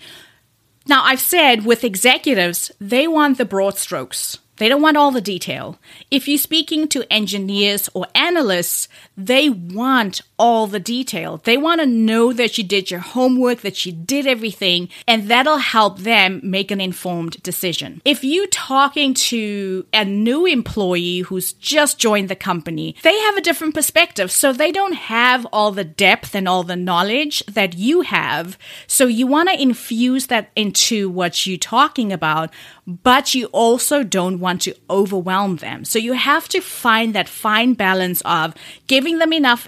Now, 0.89 1.05
I've 1.05 1.21
said 1.21 1.67
with 1.67 1.85
executives, 1.85 2.73
they 2.81 3.07
want 3.07 3.37
the 3.37 3.45
broad 3.45 3.77
strokes. 3.77 4.39
They 4.57 4.71
don't 4.71 4.83
want 4.83 4.97
all 4.97 5.11
the 5.11 5.21
detail. 5.21 5.79
If 6.11 6.27
you're 6.27 6.39
speaking 6.39 6.89
to 6.89 7.13
engineers 7.13 7.91
or 7.93 8.07
analysts, 8.15 8.89
they 9.17 9.51
want 9.51 10.23
all 10.39 10.67
the 10.67 10.81
detail. 10.81 11.41
They 11.45 11.57
want 11.57 11.81
to 11.81 11.87
know 11.87 12.33
that 12.33 12.59
you 12.59 12.65
did 12.65 12.91
your 12.91 13.01
homework, 13.01 13.61
that 13.61 13.85
you 13.85 13.93
did 13.93 14.27
everything, 14.27 14.89
and 15.07 15.29
that'll 15.29 15.59
help 15.59 15.99
them 15.99 16.41
make 16.43 16.71
an 16.71 16.81
informed 16.81 17.43
decision. 17.43 18.01
If 18.05 18.23
you're 18.23 18.47
talking 18.47 19.15
to 19.15 19.87
a 19.93 20.05
new 20.05 20.47
employee 20.47 21.21
who's 21.21 21.53
just 21.53 21.99
joined 21.99 22.29
the 22.29 22.37
company, 22.37 22.95
they 23.03 23.19
have 23.19 23.37
a 23.37 23.43
different 23.43 23.75
perspective. 23.75 24.31
So 24.31 24.53
they 24.53 24.73
don't 24.73 24.95
have 24.95 25.47
all 25.53 25.73
the 25.73 25.85
depth 25.85 26.35
and 26.35 26.49
all 26.49 26.63
the 26.63 26.77
knowledge 26.77 27.45
that 27.47 27.77
you 27.77 28.03
have. 28.03 28.57
So 28.87 29.07
you 29.07 29.27
want 29.27 29.49
to 29.49 29.61
infuse 29.61 30.29
that 30.29 30.51
into 30.55 31.09
what 31.11 31.47
you're 31.47 31.59
talking 31.59 32.13
about, 32.13 32.51
but 32.87 33.35
you 33.35 33.47
also 33.47 34.03
don't 34.03 34.41
want 34.41 34.63
to 34.63 34.75
overwhelm 34.89 35.57
them. 35.57 35.85
So 35.85 35.99
you 35.99 36.15
have 36.15 36.49
to 36.51 36.61
find 36.61 37.15
that 37.15 37.29
fine 37.29 37.75
balance 37.75 38.23
of 38.23 38.55
giving 38.87 39.19
them 39.19 39.33
enough 39.33 39.67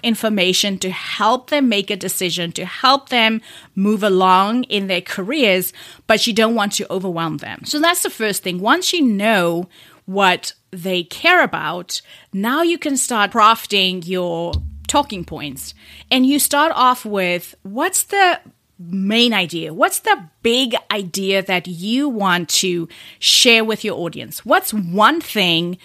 to 0.79 0.89
help 0.89 1.49
them 1.49 1.69
make 1.69 1.89
a 1.89 1.95
decision, 1.95 2.51
to 2.53 2.65
help 2.65 3.09
them 3.09 3.41
move 3.75 4.03
along 4.03 4.63
in 4.65 4.87
their 4.87 5.01
careers, 5.01 5.73
but 6.07 6.25
you 6.27 6.33
don't 6.33 6.55
want 6.55 6.73
to 6.73 6.91
overwhelm 6.91 7.37
them. 7.37 7.65
So 7.65 7.79
that's 7.79 8.03
the 8.03 8.09
first 8.09 8.43
thing. 8.43 8.59
Once 8.59 8.93
you 8.93 9.01
know 9.01 9.67
what 10.05 10.53
they 10.71 11.03
care 11.03 11.43
about, 11.43 12.01
now 12.33 12.61
you 12.61 12.77
can 12.77 12.97
start 12.97 13.31
crafting 13.31 14.07
your 14.07 14.53
talking 14.87 15.23
points. 15.23 15.73
And 16.09 16.25
you 16.25 16.37
start 16.39 16.71
off 16.75 17.05
with 17.05 17.55
what's 17.63 18.03
the 18.03 18.39
main 18.77 19.33
idea? 19.33 19.73
What's 19.73 19.99
the 19.99 20.29
big 20.41 20.75
idea 20.91 21.43
that 21.43 21.67
you 21.67 22.09
want 22.09 22.49
to 22.49 22.89
share 23.19 23.63
with 23.63 23.83
your 23.83 23.97
audience? 23.97 24.45
What's 24.45 24.73
one 24.73 25.21
thing 25.21 25.77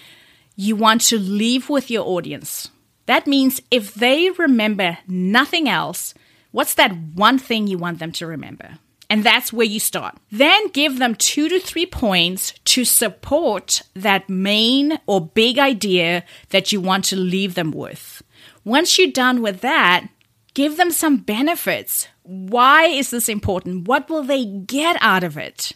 you 0.55 0.75
want 0.75 1.01
to 1.01 1.19
leave 1.19 1.69
with 1.69 1.91
your 1.91 2.05
audience? 2.05 2.69
That 3.07 3.27
means 3.27 3.61
if 3.71 3.93
they 3.93 4.29
remember 4.29 4.99
nothing 5.07 5.67
else, 5.67 6.13
what's 6.51 6.75
that 6.75 6.95
one 7.15 7.39
thing 7.39 7.67
you 7.67 7.77
want 7.77 7.99
them 7.99 8.11
to 8.13 8.27
remember? 8.27 8.77
And 9.09 9.23
that's 9.23 9.51
where 9.51 9.65
you 9.65 9.79
start. 9.79 10.17
Then 10.31 10.67
give 10.69 10.99
them 10.99 11.15
two 11.15 11.49
to 11.49 11.59
three 11.59 11.85
points 11.85 12.53
to 12.65 12.85
support 12.85 13.81
that 13.95 14.29
main 14.29 14.99
or 15.07 15.25
big 15.25 15.57
idea 15.57 16.23
that 16.49 16.71
you 16.71 16.79
want 16.79 17.05
to 17.05 17.15
leave 17.15 17.55
them 17.55 17.71
with. 17.71 18.21
Once 18.63 18.99
you're 18.99 19.09
done 19.09 19.41
with 19.41 19.61
that, 19.61 20.07
give 20.53 20.77
them 20.77 20.91
some 20.91 21.17
benefits 21.17 22.09
why 22.27 22.87
is 22.87 23.09
this 23.09 23.29
important? 23.29 23.87
What 23.87 24.09
will 24.09 24.23
they 24.23 24.43
get 24.45 24.97
out 24.99 25.23
of 25.23 25.37
it? 25.37 25.71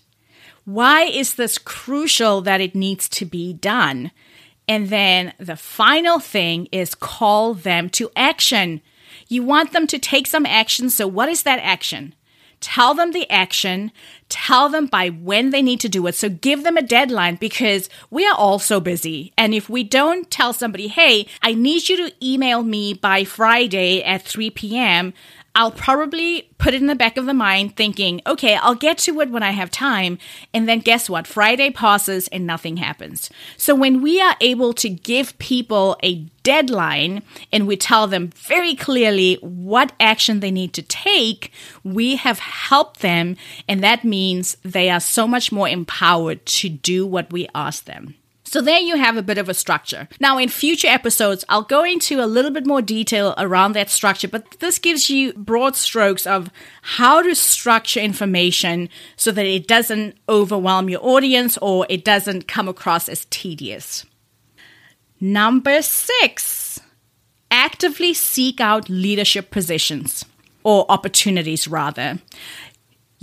Why 0.65 1.03
is 1.03 1.35
this 1.35 1.57
crucial 1.57 2.41
that 2.41 2.59
it 2.59 2.75
needs 2.75 3.07
to 3.09 3.25
be 3.25 3.53
done? 3.53 4.11
And 4.71 4.87
then 4.87 5.33
the 5.37 5.57
final 5.57 6.19
thing 6.19 6.69
is 6.71 6.95
call 6.95 7.53
them 7.53 7.89
to 7.89 8.09
action. 8.15 8.81
You 9.27 9.43
want 9.43 9.73
them 9.73 9.85
to 9.87 9.99
take 9.99 10.27
some 10.27 10.45
action. 10.45 10.89
So, 10.89 11.07
what 11.07 11.27
is 11.27 11.43
that 11.43 11.59
action? 11.59 12.15
tell 12.61 12.93
them 12.93 13.11
the 13.11 13.29
action, 13.29 13.91
tell 14.29 14.69
them 14.69 14.85
by 14.85 15.09
when 15.09 15.49
they 15.49 15.61
need 15.61 15.79
to 15.79 15.89
do 15.89 16.05
it. 16.07 16.15
So 16.15 16.29
give 16.29 16.63
them 16.63 16.77
a 16.77 16.81
deadline 16.81 17.35
because 17.35 17.89
we 18.09 18.25
are 18.27 18.35
all 18.35 18.59
so 18.59 18.79
busy. 18.79 19.33
And 19.35 19.53
if 19.53 19.67
we 19.67 19.83
don't 19.83 20.29
tell 20.29 20.53
somebody, 20.53 20.87
hey, 20.87 21.27
I 21.41 21.55
need 21.55 21.89
you 21.89 21.97
to 21.97 22.13
email 22.23 22.61
me 22.63 22.93
by 22.93 23.23
Friday 23.23 24.03
at 24.03 24.21
3 24.21 24.51
p.m., 24.51 25.13
I'll 25.53 25.71
probably 25.71 26.49
put 26.57 26.73
it 26.73 26.81
in 26.81 26.87
the 26.87 26.95
back 26.95 27.17
of 27.17 27.25
the 27.25 27.33
mind 27.33 27.75
thinking, 27.75 28.21
okay, 28.25 28.55
I'll 28.55 28.75
get 28.75 28.97
to 28.99 29.19
it 29.19 29.29
when 29.29 29.43
I 29.43 29.51
have 29.51 29.69
time. 29.69 30.17
And 30.53 30.67
then 30.67 30.79
guess 30.79 31.09
what? 31.09 31.27
Friday 31.27 31.71
passes 31.71 32.29
and 32.29 32.47
nothing 32.47 32.77
happens. 32.77 33.29
So 33.57 33.75
when 33.75 34.01
we 34.01 34.21
are 34.21 34.35
able 34.39 34.73
to 34.75 34.87
give 34.87 35.37
people 35.39 35.97
a 36.01 36.25
deadline 36.43 37.21
and 37.51 37.67
we 37.67 37.75
tell 37.75 38.07
them 38.07 38.29
very 38.29 38.75
clearly 38.75 39.35
what 39.41 39.91
action 39.99 40.39
they 40.39 40.51
need 40.51 40.73
to 40.73 40.81
take, 40.81 41.51
we 41.83 42.15
have 42.15 42.39
helped 42.39 43.01
them. 43.01 43.35
And 43.67 43.83
that 43.83 44.05
means 44.05 44.55
they 44.63 44.89
are 44.89 45.01
so 45.01 45.27
much 45.27 45.51
more 45.51 45.67
empowered 45.67 46.45
to 46.45 46.69
do 46.69 47.05
what 47.05 47.31
we 47.31 47.49
ask 47.53 47.83
them. 47.83 48.15
So 48.51 48.59
there 48.59 48.81
you 48.81 48.97
have 48.97 49.15
a 49.15 49.23
bit 49.23 49.37
of 49.37 49.47
a 49.47 49.53
structure. 49.53 50.09
Now, 50.19 50.37
in 50.37 50.49
future 50.49 50.89
episodes, 50.89 51.45
I'll 51.47 51.61
go 51.61 51.85
into 51.85 52.21
a 52.21 52.27
little 52.27 52.51
bit 52.51 52.65
more 52.65 52.81
detail 52.81 53.33
around 53.37 53.71
that 53.75 53.89
structure, 53.89 54.27
but 54.27 54.59
this 54.59 54.77
gives 54.77 55.09
you 55.09 55.31
broad 55.31 55.77
strokes 55.77 56.27
of 56.27 56.49
how 56.81 57.21
to 57.21 57.33
structure 57.33 58.01
information 58.01 58.89
so 59.15 59.31
that 59.31 59.45
it 59.45 59.69
doesn't 59.69 60.17
overwhelm 60.27 60.89
your 60.89 60.99
audience 61.01 61.57
or 61.59 61.87
it 61.87 62.03
doesn't 62.03 62.49
come 62.49 62.67
across 62.67 63.07
as 63.07 63.25
tedious. 63.29 64.05
Number 65.21 65.81
six, 65.81 66.81
actively 67.49 68.13
seek 68.13 68.59
out 68.59 68.89
leadership 68.89 69.49
positions 69.49 70.25
or 70.65 70.85
opportunities 70.89 71.69
rather 71.69 72.19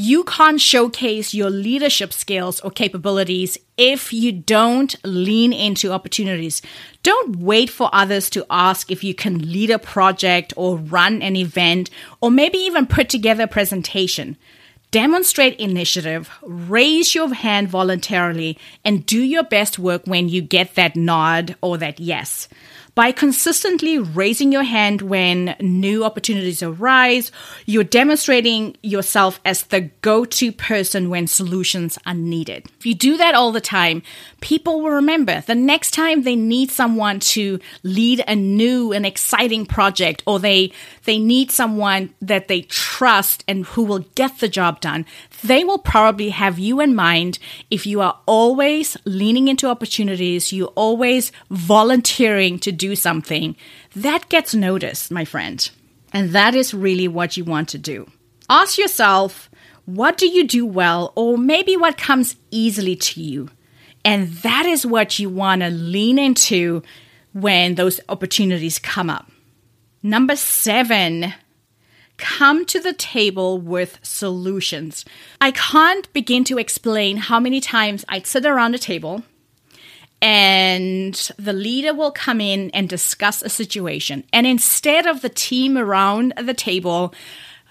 you 0.00 0.22
can't 0.22 0.60
showcase 0.60 1.34
your 1.34 1.50
leadership 1.50 2.12
skills 2.12 2.60
or 2.60 2.70
capabilities 2.70 3.58
if 3.76 4.12
you 4.12 4.30
don't 4.30 4.94
lean 5.04 5.52
into 5.52 5.90
opportunities. 5.90 6.62
Don't 7.02 7.34
wait 7.34 7.68
for 7.68 7.90
others 7.92 8.30
to 8.30 8.46
ask 8.48 8.92
if 8.92 9.02
you 9.02 9.12
can 9.12 9.50
lead 9.50 9.70
a 9.70 9.78
project 9.78 10.52
or 10.56 10.78
run 10.78 11.20
an 11.20 11.34
event 11.34 11.90
or 12.20 12.30
maybe 12.30 12.58
even 12.58 12.86
put 12.86 13.08
together 13.08 13.42
a 13.42 13.48
presentation. 13.48 14.36
Demonstrate 14.92 15.58
initiative, 15.58 16.30
raise 16.42 17.12
your 17.12 17.34
hand 17.34 17.68
voluntarily, 17.68 18.56
and 18.84 19.04
do 19.04 19.20
your 19.20 19.42
best 19.42 19.80
work 19.80 20.02
when 20.04 20.28
you 20.28 20.40
get 20.40 20.76
that 20.76 20.94
nod 20.94 21.56
or 21.60 21.76
that 21.76 21.98
yes 21.98 22.48
by 22.98 23.12
consistently 23.12 23.96
raising 23.96 24.50
your 24.50 24.64
hand 24.64 25.02
when 25.02 25.54
new 25.60 26.02
opportunities 26.02 26.64
arise, 26.64 27.30
you're 27.64 27.84
demonstrating 27.84 28.76
yourself 28.82 29.38
as 29.44 29.62
the 29.62 29.82
go 30.02 30.24
to 30.24 30.50
person 30.50 31.08
when 31.08 31.28
solutions 31.28 31.96
are 32.06 32.14
needed. 32.14 32.66
If 32.76 32.86
you 32.86 32.96
do 32.96 33.16
that 33.16 33.36
all 33.36 33.52
the 33.52 33.60
time, 33.60 34.02
people 34.40 34.80
will 34.80 34.90
remember 34.90 35.42
the 35.42 35.54
next 35.54 35.92
time 35.92 36.24
they 36.24 36.34
need 36.34 36.72
someone 36.72 37.20
to 37.20 37.60
lead 37.84 38.24
a 38.26 38.34
new 38.34 38.92
and 38.92 39.06
exciting 39.06 39.64
project 39.64 40.24
or 40.26 40.40
they 40.40 40.72
they 41.04 41.20
need 41.20 41.52
someone 41.52 42.12
that 42.20 42.48
they 42.48 42.62
trust 42.62 43.44
and 43.46 43.64
who 43.64 43.84
will 43.84 44.00
get 44.16 44.40
the 44.40 44.48
job 44.48 44.80
done 44.80 45.06
they 45.42 45.64
will 45.64 45.78
probably 45.78 46.30
have 46.30 46.58
you 46.58 46.80
in 46.80 46.94
mind 46.94 47.38
if 47.70 47.86
you 47.86 48.00
are 48.00 48.18
always 48.26 48.96
leaning 49.04 49.48
into 49.48 49.68
opportunities 49.68 50.52
you 50.52 50.66
always 50.74 51.32
volunteering 51.50 52.58
to 52.60 52.72
do 52.72 52.96
something. 52.96 53.56
That 53.94 54.28
gets 54.28 54.54
noticed 54.54 55.10
my 55.10 55.24
friend. 55.24 55.68
And 56.12 56.30
that 56.30 56.54
is 56.54 56.74
really 56.74 57.08
what 57.08 57.36
you 57.36 57.44
want 57.44 57.68
to 57.70 57.78
do. 57.78 58.10
Ask 58.48 58.78
yourself 58.78 59.50
what 59.84 60.18
do 60.18 60.28
you 60.28 60.46
do 60.46 60.66
well 60.66 61.12
or 61.16 61.38
maybe 61.38 61.76
what 61.76 61.96
comes 61.96 62.36
easily 62.50 62.96
to 62.96 63.22
you? 63.22 63.50
And 64.04 64.28
that 64.28 64.66
is 64.66 64.84
what 64.84 65.18
you 65.18 65.28
want 65.30 65.62
to 65.62 65.70
lean 65.70 66.18
into 66.18 66.82
when 67.32 67.74
those 67.74 68.00
opportunities 68.08 68.78
come 68.78 69.10
up. 69.10 69.30
Number 70.02 70.36
seven, 70.36 71.34
come 72.18 72.66
to 72.66 72.80
the 72.80 72.92
table 72.92 73.58
with 73.58 73.98
solutions. 74.02 75.04
I 75.40 75.52
can't 75.52 76.12
begin 76.12 76.44
to 76.44 76.58
explain 76.58 77.16
how 77.16 77.40
many 77.40 77.60
times 77.60 78.04
I'd 78.08 78.26
sit 78.26 78.44
around 78.44 78.74
a 78.74 78.78
table 78.78 79.22
and 80.20 81.14
the 81.38 81.52
leader 81.52 81.94
will 81.94 82.10
come 82.10 82.40
in 82.40 82.70
and 82.70 82.88
discuss 82.88 83.42
a 83.42 83.48
situation. 83.48 84.24
And 84.32 84.46
instead 84.46 85.06
of 85.06 85.22
the 85.22 85.28
team 85.28 85.78
around 85.78 86.34
the 86.36 86.54
table 86.54 87.14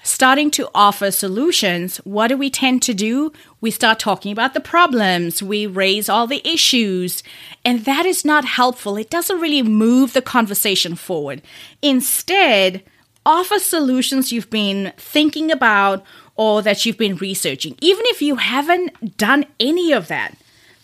starting 0.03 0.49
to 0.51 0.69
offer 0.73 1.11
solutions, 1.11 1.97
what 1.97 2.29
do 2.29 2.37
we 2.37 2.49
tend 2.49 2.81
to 2.81 2.93
do? 2.93 3.33
We 3.59 3.71
start 3.71 3.99
talking 3.99 4.31
about 4.31 4.53
the 4.53 4.61
problems, 4.61 5.43
we 5.43 5.67
raise 5.67 6.07
all 6.07 6.27
the 6.27 6.47
issues, 6.47 7.23
and 7.65 7.83
that 7.83 8.05
is 8.05 8.23
not 8.23 8.45
helpful. 8.45 8.95
It 8.95 9.09
doesn't 9.09 9.41
really 9.41 9.63
move 9.63 10.13
the 10.13 10.21
conversation 10.21 10.95
forward. 10.95 11.41
Instead, 11.81 12.83
offer 13.27 13.59
solutions 13.59 14.31
you've 14.31 14.49
been 14.49 14.93
thinking 14.97 15.51
about 15.51 16.03
or 16.35 16.61
that 16.61 16.85
you've 16.85 16.97
been 16.97 17.17
researching. 17.17 17.75
Even 17.81 18.03
if 18.07 18.21
you 18.21 18.37
haven't 18.37 19.17
done 19.17 19.45
any 19.59 19.91
of 19.91 20.07
that, 20.07 20.37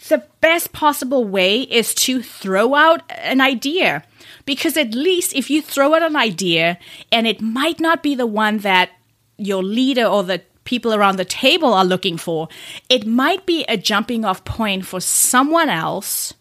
the 0.10 0.22
best 0.42 0.74
possible 0.74 1.24
way 1.24 1.62
is 1.62 1.96
to 1.96 2.22
throw 2.22 2.76
out 2.76 3.02
an 3.10 3.40
idea. 3.40 4.04
Because 4.46 4.76
at 4.76 4.94
least 4.94 5.34
if 5.34 5.50
you 5.50 5.62
throw 5.62 5.96
out 5.96 6.04
an 6.04 6.18
idea 6.18 6.78
and 7.14 7.26
it 7.26 7.42
might 7.42 7.80
not 7.80 8.04
be 8.04 8.14
the 8.14 8.28
one 8.28 8.58
that 8.60 8.90
your 9.38 9.64
leader 9.64 10.06
or 10.06 10.24
the 10.24 10.42
people 10.66 10.94
around 10.94 11.16
the 11.16 11.26
table 11.26 11.74
are 11.74 11.86
looking 11.86 12.18
for, 12.18 12.50
it 12.90 13.08
might 13.08 13.46
be 13.46 13.64
a 13.70 13.78
jumping 13.78 14.26
off 14.26 14.44
point 14.44 14.86
for 14.86 15.00
someone 15.00 15.70
else 15.70 16.34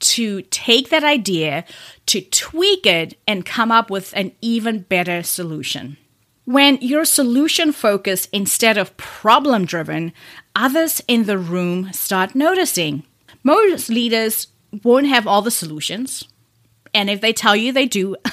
to 0.00 0.42
take 0.42 0.90
that 0.90 1.04
idea, 1.04 1.64
to 2.06 2.20
tweak 2.20 2.86
it, 2.86 3.18
and 3.26 3.44
come 3.44 3.72
up 3.72 3.90
with 3.90 4.12
an 4.16 4.32
even 4.40 4.80
better 4.80 5.22
solution. 5.22 5.96
When 6.44 6.78
you're 6.80 7.04
solution 7.04 7.72
focused 7.72 8.28
instead 8.32 8.78
of 8.78 8.96
problem 8.96 9.66
driven, 9.66 10.12
others 10.56 11.02
in 11.06 11.24
the 11.24 11.38
room 11.38 11.92
start 11.92 12.34
noticing. 12.34 13.02
Most 13.42 13.90
leaders 13.90 14.46
won't 14.82 15.06
have 15.06 15.26
all 15.26 15.42
the 15.42 15.50
solutions. 15.50 16.24
And 16.94 17.10
if 17.10 17.20
they 17.20 17.32
tell 17.32 17.54
you 17.54 17.72
they 17.72 17.86
do, 17.86 18.16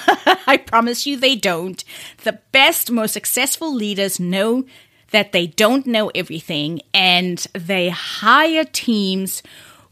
I 0.48 0.58
promise 0.66 1.06
you 1.06 1.18
they 1.18 1.36
don't. 1.36 1.84
The 2.24 2.40
best, 2.52 2.90
most 2.90 3.12
successful 3.12 3.74
leaders 3.74 4.20
know 4.20 4.66
that 5.12 5.32
they 5.32 5.48
don't 5.48 5.86
know 5.86 6.12
everything 6.16 6.82
and 6.94 7.46
they 7.54 7.90
hire 7.90 8.66
teams 8.66 9.44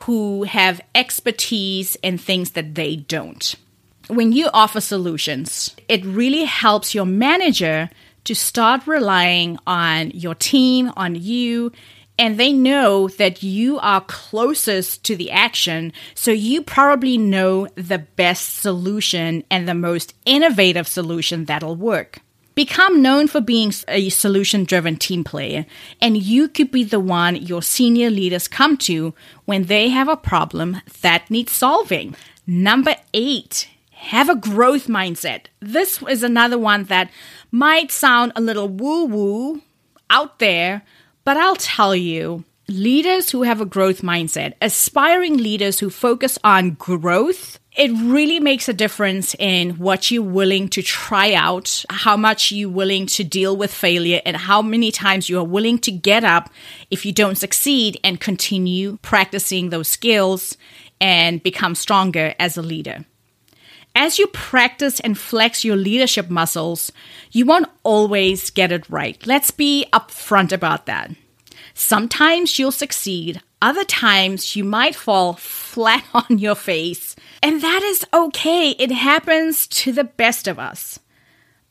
who 0.05 0.43
have 0.43 0.81
expertise 0.93 1.95
in 1.97 2.17
things 2.17 2.51
that 2.51 2.75
they 2.75 2.95
don't. 2.95 3.55
When 4.07 4.33
you 4.33 4.49
offer 4.53 4.81
solutions, 4.81 5.75
it 5.87 6.03
really 6.03 6.43
helps 6.43 6.93
your 6.93 7.05
manager 7.05 7.89
to 8.25 8.35
start 8.35 8.85
relying 8.85 9.57
on 9.65 10.11
your 10.11 10.35
team, 10.35 10.91
on 10.97 11.15
you, 11.15 11.71
and 12.17 12.37
they 12.37 12.51
know 12.51 13.07
that 13.07 13.43
you 13.43 13.79
are 13.79 14.01
closest 14.01 15.03
to 15.05 15.15
the 15.15 15.31
action, 15.31 15.93
so 16.15 16.31
you 16.31 16.61
probably 16.61 17.17
know 17.17 17.67
the 17.75 17.99
best 17.99 18.55
solution 18.59 19.43
and 19.49 19.67
the 19.67 19.73
most 19.73 20.13
innovative 20.25 20.87
solution 20.87 21.45
that'll 21.45 21.75
work. 21.75 22.19
Become 22.55 23.01
known 23.01 23.27
for 23.27 23.41
being 23.41 23.73
a 23.87 24.09
solution 24.09 24.63
driven 24.63 24.97
team 24.97 25.23
player, 25.23 25.65
and 25.99 26.15
you 26.15 26.47
could 26.47 26.71
be 26.71 26.83
the 26.83 26.99
one 26.99 27.35
your 27.35 27.63
senior 27.63 28.11
leaders 28.11 28.47
come 28.47 28.77
to 28.77 29.13
when 29.45 29.63
they 29.63 29.89
have 29.89 30.07
a 30.07 30.17
problem 30.17 30.81
that 31.01 31.31
needs 31.31 31.51
solving. 31.51 32.15
Number 32.45 32.95
eight, 33.13 33.69
have 33.91 34.29
a 34.29 34.35
growth 34.35 34.87
mindset. 34.87 35.45
This 35.61 36.01
is 36.03 36.23
another 36.23 36.59
one 36.59 36.83
that 36.85 37.09
might 37.51 37.89
sound 37.89 38.33
a 38.35 38.41
little 38.41 38.67
woo 38.67 39.05
woo 39.05 39.61
out 40.09 40.39
there, 40.39 40.83
but 41.23 41.37
I'll 41.37 41.55
tell 41.55 41.95
you, 41.95 42.43
leaders 42.67 43.31
who 43.31 43.43
have 43.43 43.61
a 43.61 43.65
growth 43.65 44.01
mindset, 44.01 44.53
aspiring 44.61 45.37
leaders 45.37 45.79
who 45.79 45.89
focus 45.89 46.37
on 46.43 46.71
growth, 46.71 47.59
it 47.75 47.91
really 47.91 48.39
makes 48.39 48.69
a 48.69 48.73
difference 48.73 49.35
in 49.39 49.71
what 49.71 50.11
you're 50.11 50.21
willing 50.21 50.69
to 50.69 50.83
try 50.83 51.33
out, 51.33 51.83
how 51.89 52.15
much 52.15 52.51
you're 52.51 52.69
willing 52.69 53.07
to 53.07 53.23
deal 53.23 53.57
with 53.57 53.73
failure, 53.73 54.21
and 54.25 54.37
how 54.37 54.61
many 54.61 54.91
times 54.91 55.27
you 55.27 55.39
are 55.39 55.43
willing 55.43 55.79
to 55.79 55.91
get 55.91 56.23
up 56.23 56.51
if 56.91 57.05
you 57.05 57.11
don't 57.11 57.37
succeed 57.37 57.99
and 58.03 58.19
continue 58.19 58.97
practicing 59.01 59.69
those 59.69 59.87
skills 59.87 60.55
and 61.01 61.41
become 61.41 61.73
stronger 61.73 62.35
as 62.39 62.57
a 62.57 62.61
leader. 62.61 63.05
As 63.95 64.17
you 64.17 64.27
practice 64.27 64.99
and 64.99 65.17
flex 65.17 65.63
your 65.63 65.75
leadership 65.75 66.29
muscles, 66.29 66.91
you 67.31 67.45
won't 67.45 67.69
always 67.83 68.49
get 68.49 68.71
it 68.71 68.89
right. 68.89 69.23
Let's 69.25 69.51
be 69.51 69.87
upfront 69.93 70.51
about 70.51 70.85
that. 70.85 71.11
Sometimes 71.73 72.57
you'll 72.59 72.71
succeed, 72.71 73.41
other 73.63 73.85
times 73.85 74.55
you 74.55 74.63
might 74.63 74.93
fall 74.95 75.33
flat 75.33 76.03
on 76.13 76.37
your 76.37 76.55
face, 76.55 77.15
and 77.41 77.61
that 77.61 77.81
is 77.83 78.05
okay. 78.13 78.71
It 78.77 78.91
happens 78.91 79.67
to 79.67 79.91
the 79.91 80.03
best 80.03 80.47
of 80.47 80.59
us. 80.59 80.99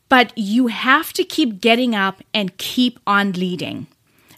but 0.09 0.31
you 0.37 0.67
have 0.67 1.11
to 1.13 1.23
keep 1.23 1.59
getting 1.59 1.95
up 1.95 2.21
and 2.33 2.57
keep 2.57 2.99
on 3.07 3.31
leading. 3.31 3.87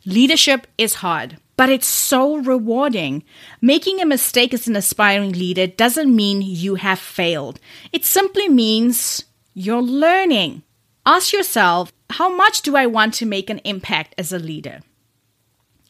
Leadership 0.05 0.67
is 0.77 0.95
hard, 1.03 1.37
but 1.57 1.69
it's 1.69 1.87
so 1.87 2.37
rewarding. 2.37 3.23
Making 3.61 3.99
a 3.99 4.05
mistake 4.05 4.53
as 4.53 4.67
an 4.69 4.77
aspiring 4.77 5.33
leader 5.33 5.67
doesn't 5.67 6.15
mean 6.15 6.41
you 6.41 6.75
have 6.75 6.99
failed, 6.99 7.59
it 7.91 8.05
simply 8.05 8.47
means 8.47 9.25
you're 9.53 9.81
learning. 9.81 10.63
Ask 11.05 11.33
yourself, 11.33 11.91
how 12.09 12.29
much 12.33 12.61
do 12.61 12.77
I 12.77 12.85
want 12.85 13.13
to 13.15 13.25
make 13.25 13.49
an 13.49 13.59
impact 13.65 14.15
as 14.17 14.31
a 14.31 14.39
leader? 14.39 14.79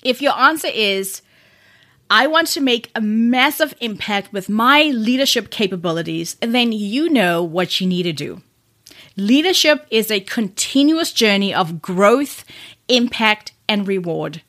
If 0.04 0.22
your 0.22 0.34
answer 0.38 0.72
is, 0.74 1.22
I 2.10 2.28
want 2.28 2.48
to 2.50 2.62
make 2.62 2.92
a 2.94 3.02
massive 3.02 3.74
impact 3.82 4.32
with 4.32 4.48
my 4.48 4.84
leadership 4.84 5.50
capabilities, 5.50 6.36
and 6.42 6.54
then 6.54 6.72
you 6.72 7.10
know 7.10 7.44
what 7.44 7.82
you 7.82 7.88
need 7.88 8.04
to 8.04 8.14
do. 8.14 8.42
Leadership 9.18 9.88
is 9.90 10.12
a 10.12 10.20
continuous 10.20 11.12
journey 11.12 11.54
of 11.54 11.82
growth, 11.82 12.44
impact, 12.88 13.54
and 13.68 13.88
reward. 13.88 14.42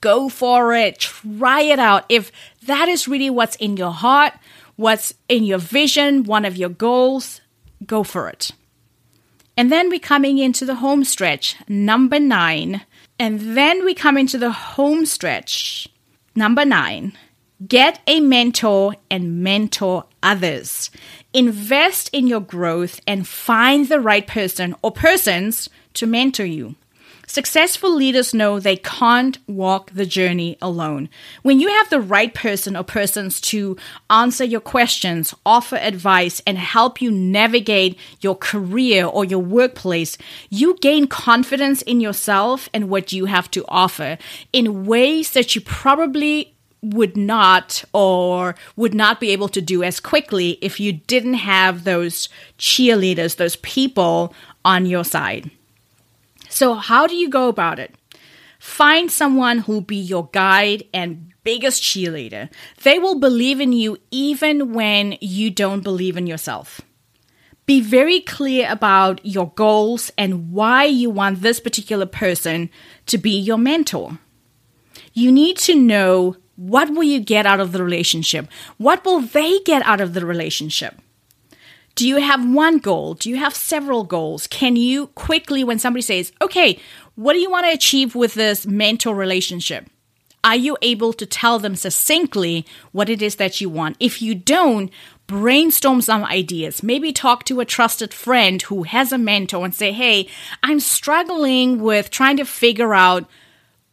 Go 0.00 0.28
for 0.28 0.74
it. 0.74 0.98
Try 0.98 1.62
it 1.62 1.78
out. 1.78 2.04
If 2.08 2.30
that 2.66 2.88
is 2.88 3.08
really 3.08 3.30
what's 3.30 3.56
in 3.56 3.76
your 3.76 3.92
heart, 3.92 4.34
what's 4.76 5.14
in 5.28 5.44
your 5.44 5.58
vision, 5.58 6.24
one 6.24 6.44
of 6.44 6.56
your 6.56 6.68
goals, 6.68 7.40
go 7.86 8.02
for 8.02 8.28
it. 8.28 8.50
And 9.56 9.72
then 9.72 9.90
we're 9.90 9.98
coming 9.98 10.38
into 10.38 10.64
the 10.64 10.76
home 10.76 11.02
stretch, 11.04 11.56
number 11.68 12.20
nine. 12.20 12.82
And 13.18 13.56
then 13.56 13.84
we 13.84 13.94
come 13.94 14.16
into 14.16 14.38
the 14.38 14.52
home 14.52 15.04
stretch, 15.06 15.88
number 16.40 16.64
nine. 16.64 17.12
Get 17.68 18.00
a 18.06 18.18
mentor 18.18 18.96
and 19.10 19.42
mentor 19.42 20.06
others. 20.22 20.90
Invest 21.34 22.08
in 22.14 22.26
your 22.26 22.40
growth 22.40 22.98
and 23.06 23.28
find 23.28 23.86
the 23.86 24.00
right 24.00 24.26
person 24.26 24.74
or 24.82 24.90
persons 24.90 25.68
to 25.92 26.06
mentor 26.06 26.46
you. 26.46 26.76
Successful 27.30 27.94
leaders 27.94 28.34
know 28.34 28.58
they 28.58 28.74
can't 28.74 29.38
walk 29.46 29.92
the 29.92 30.04
journey 30.04 30.58
alone. 30.60 31.08
When 31.42 31.60
you 31.60 31.68
have 31.68 31.88
the 31.88 32.00
right 32.00 32.34
person 32.34 32.76
or 32.76 32.82
persons 32.82 33.40
to 33.42 33.76
answer 34.10 34.42
your 34.42 34.60
questions, 34.60 35.32
offer 35.46 35.76
advice, 35.76 36.42
and 36.44 36.58
help 36.58 37.00
you 37.00 37.12
navigate 37.12 37.96
your 38.20 38.34
career 38.34 39.04
or 39.04 39.24
your 39.24 39.38
workplace, 39.38 40.18
you 40.48 40.76
gain 40.80 41.06
confidence 41.06 41.82
in 41.82 42.00
yourself 42.00 42.68
and 42.74 42.90
what 42.90 43.12
you 43.12 43.26
have 43.26 43.48
to 43.52 43.64
offer 43.68 44.18
in 44.52 44.84
ways 44.84 45.30
that 45.30 45.54
you 45.54 45.60
probably 45.60 46.56
would 46.82 47.16
not 47.16 47.84
or 47.92 48.56
would 48.74 48.92
not 48.92 49.20
be 49.20 49.30
able 49.30 49.48
to 49.50 49.60
do 49.60 49.84
as 49.84 50.00
quickly 50.00 50.58
if 50.60 50.80
you 50.80 50.92
didn't 50.92 51.34
have 51.34 51.84
those 51.84 52.28
cheerleaders, 52.58 53.36
those 53.36 53.54
people 53.54 54.34
on 54.64 54.84
your 54.84 55.04
side. 55.04 55.48
So, 56.60 56.74
how 56.74 57.06
do 57.06 57.16
you 57.16 57.30
go 57.30 57.48
about 57.48 57.78
it? 57.78 57.94
Find 58.58 59.10
someone 59.10 59.60
who'll 59.60 59.80
be 59.80 59.96
your 59.96 60.28
guide 60.30 60.84
and 60.92 61.32
biggest 61.42 61.82
cheerleader. 61.82 62.50
They 62.82 62.98
will 62.98 63.18
believe 63.18 63.62
in 63.62 63.72
you 63.72 63.96
even 64.10 64.74
when 64.74 65.16
you 65.22 65.48
don't 65.50 65.80
believe 65.80 66.18
in 66.18 66.26
yourself. 66.26 66.82
Be 67.64 67.80
very 67.80 68.20
clear 68.20 68.70
about 68.70 69.24
your 69.24 69.52
goals 69.52 70.12
and 70.18 70.52
why 70.52 70.84
you 70.84 71.08
want 71.08 71.40
this 71.40 71.60
particular 71.60 72.04
person 72.04 72.68
to 73.06 73.16
be 73.16 73.40
your 73.40 73.56
mentor. 73.56 74.18
You 75.14 75.32
need 75.32 75.56
to 75.60 75.74
know 75.74 76.36
what 76.56 76.90
will 76.90 77.04
you 77.04 77.20
get 77.20 77.46
out 77.46 77.60
of 77.60 77.72
the 77.72 77.82
relationship? 77.82 78.48
What 78.76 79.02
will 79.06 79.22
they 79.22 79.60
get 79.60 79.80
out 79.86 80.02
of 80.02 80.12
the 80.12 80.26
relationship? 80.26 81.00
Do 81.94 82.08
you 82.08 82.16
have 82.16 82.48
one 82.48 82.78
goal? 82.78 83.14
Do 83.14 83.28
you 83.28 83.36
have 83.36 83.54
several 83.54 84.04
goals? 84.04 84.46
Can 84.46 84.76
you 84.76 85.08
quickly, 85.08 85.64
when 85.64 85.78
somebody 85.78 86.02
says, 86.02 86.32
okay, 86.40 86.78
what 87.14 87.34
do 87.34 87.40
you 87.40 87.50
want 87.50 87.66
to 87.66 87.72
achieve 87.72 88.14
with 88.14 88.34
this 88.34 88.66
mentor 88.66 89.14
relationship? 89.14 89.86
Are 90.42 90.56
you 90.56 90.78
able 90.80 91.12
to 91.12 91.26
tell 91.26 91.58
them 91.58 91.76
succinctly 91.76 92.64
what 92.92 93.10
it 93.10 93.20
is 93.20 93.36
that 93.36 93.60
you 93.60 93.68
want? 93.68 93.96
If 94.00 94.22
you 94.22 94.34
don't, 94.34 94.90
brainstorm 95.26 96.00
some 96.00 96.24
ideas. 96.24 96.82
Maybe 96.82 97.12
talk 97.12 97.44
to 97.44 97.60
a 97.60 97.66
trusted 97.66 98.14
friend 98.14 98.62
who 98.62 98.84
has 98.84 99.12
a 99.12 99.18
mentor 99.18 99.64
and 99.64 99.74
say, 99.74 99.92
hey, 99.92 100.28
I'm 100.62 100.80
struggling 100.80 101.80
with 101.80 102.10
trying 102.10 102.38
to 102.38 102.46
figure 102.46 102.94
out 102.94 103.28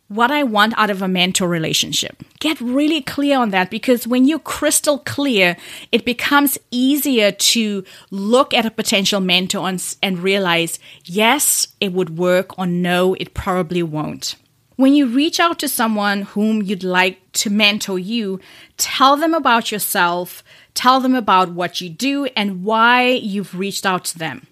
what 0.08 0.32
I 0.32 0.44
want 0.44 0.78
out 0.78 0.90
of 0.90 1.02
a 1.02 1.08
mentor 1.08 1.48
relationship. 1.48 2.24
Get 2.40 2.60
really 2.62 3.02
clear 3.02 3.38
on 3.40 3.50
that 3.50 3.70
because 3.70 4.08
when 4.08 4.26
you're 4.26 4.40
crystal 4.40 5.00
clear, 5.00 5.58
it 5.92 6.06
becomes 6.06 6.58
easier 6.72 7.32
to 7.32 7.84
look 8.10 8.54
at 8.54 8.66
a 8.66 8.72
potential 8.72 9.20
mentor 9.20 9.68
and, 9.68 9.96
and, 10.02 10.20
realize, 10.20 10.80
yes, 11.04 11.68
it 11.82 11.94
would 11.94 12.18
work, 12.18 12.58
or 12.58 12.66
no, 12.66 13.16
it 13.16 13.34
probably 13.34 13.84
won't. 13.84 14.36
When 14.78 14.94
you 14.94 15.08
reach 15.08 15.40
out 15.40 15.60
to 15.60 15.68
someone 15.68 16.22
whom 16.22 16.62
you'd 16.62 16.84
like 16.84 17.20
to 17.34 17.50
mentor 17.50 17.98
you, 17.98 18.40
tell 18.78 19.18
them 19.18 19.34
about 19.34 19.72
yourself, 19.72 20.44
tell 20.74 21.00
them 21.00 21.16
about 21.16 21.52
what 21.52 21.82
you 21.82 21.90
do, 21.90 22.26
and 22.36 22.64
why 22.64 23.08
you've 23.08 23.58
reached 23.58 23.86
out 23.86 24.06
to 24.06 24.20
them. 24.20 24.48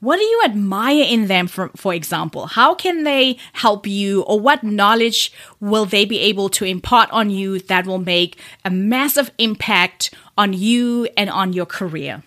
What 0.00 0.18
do 0.18 0.22
you 0.22 0.42
admire 0.44 1.04
in 1.04 1.26
them, 1.26 1.48
for, 1.48 1.70
for 1.74 1.92
example? 1.92 2.46
How 2.46 2.74
can 2.74 3.02
they 3.02 3.36
help 3.54 3.84
you, 3.86 4.22
or 4.22 4.38
what 4.38 4.62
knowledge 4.62 5.32
will 5.58 5.86
they 5.86 6.04
be 6.04 6.20
able 6.20 6.48
to 6.50 6.64
impart 6.64 7.10
on 7.10 7.30
you 7.30 7.58
that 7.58 7.84
will 7.84 7.98
make 7.98 8.38
a 8.64 8.70
massive 8.70 9.32
impact 9.38 10.14
on 10.36 10.52
you 10.52 11.08
and 11.16 11.28
on 11.28 11.52
your 11.52 11.66
career? 11.66 12.22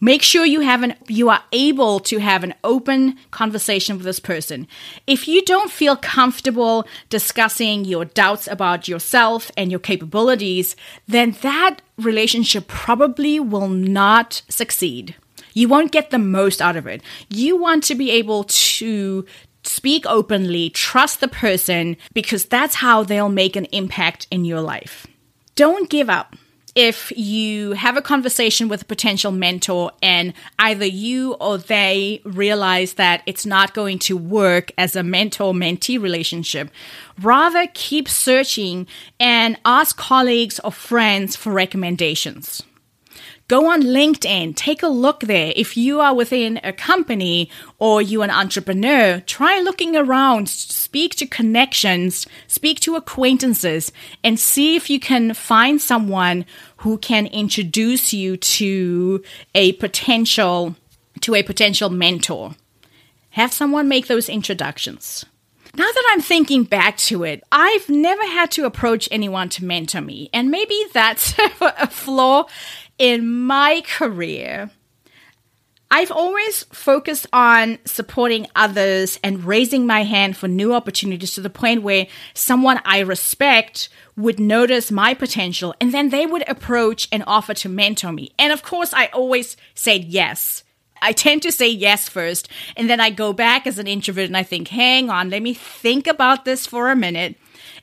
Make 0.00 0.22
sure 0.22 0.46
you 0.46 0.60
have 0.60 0.82
an, 0.82 0.94
you 1.08 1.28
are 1.28 1.42
able 1.52 2.00
to 2.00 2.18
have 2.18 2.42
an 2.42 2.54
open 2.64 3.18
conversation 3.32 3.96
with 3.96 4.04
this 4.06 4.20
person. 4.20 4.66
If 5.06 5.28
you 5.28 5.42
don't 5.42 5.70
feel 5.70 5.96
comfortable 5.96 6.86
discussing 7.10 7.84
your 7.84 8.06
doubts 8.06 8.46
about 8.46 8.88
yourself 8.88 9.50
and 9.58 9.70
your 9.70 9.80
capabilities, 9.80 10.74
then 11.06 11.32
that 11.42 11.80
relationship 11.98 12.66
probably 12.66 13.40
will 13.40 13.68
not 13.68 14.40
succeed. 14.48 15.16
You 15.54 15.68
won't 15.68 15.92
get 15.92 16.10
the 16.10 16.18
most 16.18 16.60
out 16.60 16.76
of 16.76 16.86
it. 16.86 17.02
You 17.28 17.56
want 17.56 17.84
to 17.84 17.94
be 17.94 18.10
able 18.10 18.44
to 18.44 19.26
speak 19.62 20.06
openly, 20.06 20.70
trust 20.70 21.20
the 21.20 21.28
person, 21.28 21.96
because 22.14 22.44
that's 22.46 22.76
how 22.76 23.04
they'll 23.04 23.28
make 23.28 23.56
an 23.56 23.66
impact 23.66 24.26
in 24.30 24.44
your 24.44 24.60
life. 24.60 25.06
Don't 25.54 25.90
give 25.90 26.08
up. 26.08 26.36
If 26.76 27.12
you 27.16 27.72
have 27.72 27.96
a 27.96 28.02
conversation 28.02 28.68
with 28.68 28.82
a 28.82 28.84
potential 28.84 29.32
mentor 29.32 29.90
and 30.00 30.32
either 30.58 30.86
you 30.86 31.34
or 31.34 31.58
they 31.58 32.22
realize 32.24 32.94
that 32.94 33.22
it's 33.26 33.44
not 33.44 33.74
going 33.74 33.98
to 34.00 34.16
work 34.16 34.70
as 34.78 34.94
a 34.94 35.02
mentor 35.02 35.52
mentee 35.52 36.00
relationship, 36.00 36.70
rather 37.20 37.66
keep 37.74 38.08
searching 38.08 38.86
and 39.18 39.58
ask 39.64 39.96
colleagues 39.96 40.60
or 40.60 40.70
friends 40.70 41.34
for 41.34 41.52
recommendations. 41.52 42.62
Go 43.50 43.68
on 43.68 43.82
LinkedIn, 43.82 44.54
take 44.54 44.80
a 44.80 44.86
look 44.86 45.22
there. 45.22 45.52
If 45.56 45.76
you 45.76 45.98
are 45.98 46.14
within 46.14 46.60
a 46.62 46.72
company 46.72 47.50
or 47.80 48.00
you're 48.00 48.22
an 48.22 48.30
entrepreneur, 48.30 49.18
try 49.26 49.58
looking 49.58 49.96
around, 49.96 50.48
speak 50.48 51.16
to 51.16 51.26
connections, 51.26 52.28
speak 52.46 52.78
to 52.78 52.94
acquaintances, 52.94 53.90
and 54.22 54.38
see 54.38 54.76
if 54.76 54.88
you 54.88 55.00
can 55.00 55.34
find 55.34 55.82
someone 55.82 56.46
who 56.76 56.96
can 56.98 57.26
introduce 57.26 58.12
you 58.12 58.36
to 58.36 59.20
a 59.56 59.72
potential 59.72 60.76
to 61.20 61.34
a 61.34 61.42
potential 61.42 61.90
mentor. 61.90 62.54
Have 63.30 63.52
someone 63.52 63.88
make 63.88 64.06
those 64.06 64.28
introductions. 64.28 65.26
Now 65.74 65.84
that 65.84 66.10
I'm 66.10 66.20
thinking 66.20 66.64
back 66.64 66.96
to 66.98 67.22
it, 67.24 67.44
I've 67.52 67.88
never 67.88 68.24
had 68.26 68.50
to 68.52 68.64
approach 68.64 69.08
anyone 69.10 69.48
to 69.50 69.64
mentor 69.64 70.00
me. 70.00 70.28
And 70.32 70.50
maybe 70.50 70.76
that's 70.92 71.34
a 71.60 71.88
flaw 71.88 72.46
in 73.00 73.26
my 73.26 73.82
career, 73.86 74.70
I've 75.90 76.12
always 76.12 76.64
focused 76.64 77.26
on 77.32 77.78
supporting 77.86 78.46
others 78.54 79.18
and 79.24 79.44
raising 79.44 79.86
my 79.86 80.04
hand 80.04 80.36
for 80.36 80.46
new 80.46 80.74
opportunities 80.74 81.32
to 81.34 81.40
the 81.40 81.50
point 81.50 81.82
where 81.82 82.06
someone 82.34 82.80
I 82.84 83.00
respect 83.00 83.88
would 84.16 84.38
notice 84.38 84.92
my 84.92 85.14
potential 85.14 85.74
and 85.80 85.92
then 85.92 86.10
they 86.10 86.26
would 86.26 86.46
approach 86.48 87.08
and 87.10 87.24
offer 87.26 87.54
to 87.54 87.68
mentor 87.70 88.12
me. 88.12 88.32
And 88.38 88.52
of 88.52 88.62
course, 88.62 88.92
I 88.92 89.06
always 89.06 89.56
said 89.74 90.04
yes. 90.04 90.62
I 91.02 91.12
tend 91.12 91.40
to 91.42 91.50
say 91.52 91.70
yes 91.70 92.10
first, 92.10 92.50
and 92.76 92.90
then 92.90 93.00
I 93.00 93.08
go 93.08 93.32
back 93.32 93.66
as 93.66 93.78
an 93.78 93.86
introvert 93.86 94.26
and 94.26 94.36
I 94.36 94.42
think, 94.42 94.68
hang 94.68 95.08
on, 95.08 95.30
let 95.30 95.40
me 95.40 95.54
think 95.54 96.06
about 96.06 96.44
this 96.44 96.66
for 96.66 96.90
a 96.90 96.96
minute. 96.96 97.36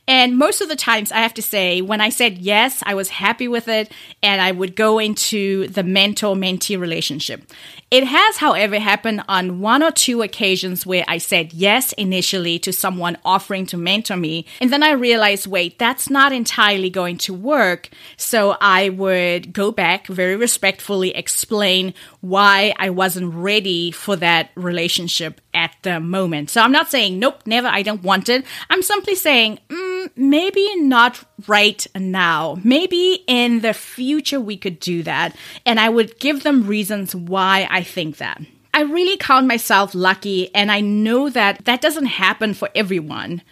And 0.08 0.38
most 0.38 0.62
of 0.62 0.70
the 0.70 0.74
times, 0.76 1.12
I 1.12 1.18
have 1.18 1.34
to 1.34 1.42
say, 1.42 1.82
when 1.82 2.00
I 2.00 2.08
said 2.08 2.38
yes, 2.38 2.82
I 2.86 2.94
was 2.94 3.10
happy 3.10 3.46
with 3.46 3.68
it 3.68 3.92
and 4.22 4.40
I 4.40 4.52
would 4.52 4.74
go 4.74 4.98
into 4.98 5.68
the 5.68 5.82
mentor 5.82 6.34
mentee 6.34 6.80
relationship. 6.80 7.44
It 7.90 8.04
has, 8.04 8.36
however, 8.38 8.78
happened 8.78 9.22
on 9.28 9.60
one 9.60 9.82
or 9.82 9.90
two 9.90 10.22
occasions 10.22 10.86
where 10.86 11.04
I 11.08 11.18
said 11.18 11.52
yes 11.52 11.92
initially 11.92 12.58
to 12.60 12.72
someone 12.72 13.18
offering 13.24 13.66
to 13.66 13.76
mentor 13.76 14.16
me. 14.16 14.46
And 14.60 14.72
then 14.72 14.82
I 14.82 14.92
realized, 14.92 15.46
wait, 15.46 15.78
that's 15.78 16.08
not 16.08 16.32
entirely 16.32 16.90
going 16.90 17.18
to 17.18 17.34
work. 17.34 17.90
So 18.16 18.56
I 18.60 18.88
would 18.88 19.52
go 19.52 19.72
back 19.72 20.06
very 20.06 20.36
respectfully 20.36 21.14
explain 21.14 21.92
why 22.20 22.74
I 22.78 22.90
wasn't 22.90 23.34
ready 23.34 23.90
for 23.90 24.16
that 24.16 24.50
relationship 24.54 25.40
at 25.54 25.74
the 25.82 25.98
moment. 25.98 26.50
So 26.50 26.62
I'm 26.62 26.72
not 26.72 26.90
saying, 26.90 27.18
nope, 27.18 27.42
never, 27.46 27.68
I 27.68 27.82
don't 27.82 28.02
want 28.02 28.28
it. 28.28 28.44
I'm 28.70 28.82
simply 28.82 29.14
saying, 29.14 29.58
mm, 29.68 29.97
maybe 30.16 30.76
not 30.76 31.22
right 31.46 31.86
now. 31.94 32.58
Maybe 32.62 33.24
in 33.26 33.60
the 33.60 33.74
future 33.74 34.40
we 34.40 34.56
could 34.56 34.80
do 34.80 35.02
that. 35.02 35.34
And 35.64 35.78
I 35.78 35.88
would 35.88 36.18
give 36.18 36.42
them 36.42 36.66
reasons 36.66 37.14
why 37.14 37.66
I 37.70 37.82
think 37.82 38.18
that. 38.18 38.40
I 38.74 38.82
really 38.82 39.16
count 39.16 39.46
myself 39.46 39.94
lucky, 39.94 40.54
and 40.54 40.70
I 40.70 40.80
know 40.80 41.30
that 41.30 41.64
that 41.64 41.80
doesn't 41.80 42.06
happen 42.06 42.54
for 42.54 42.68
everyone, 42.74 43.42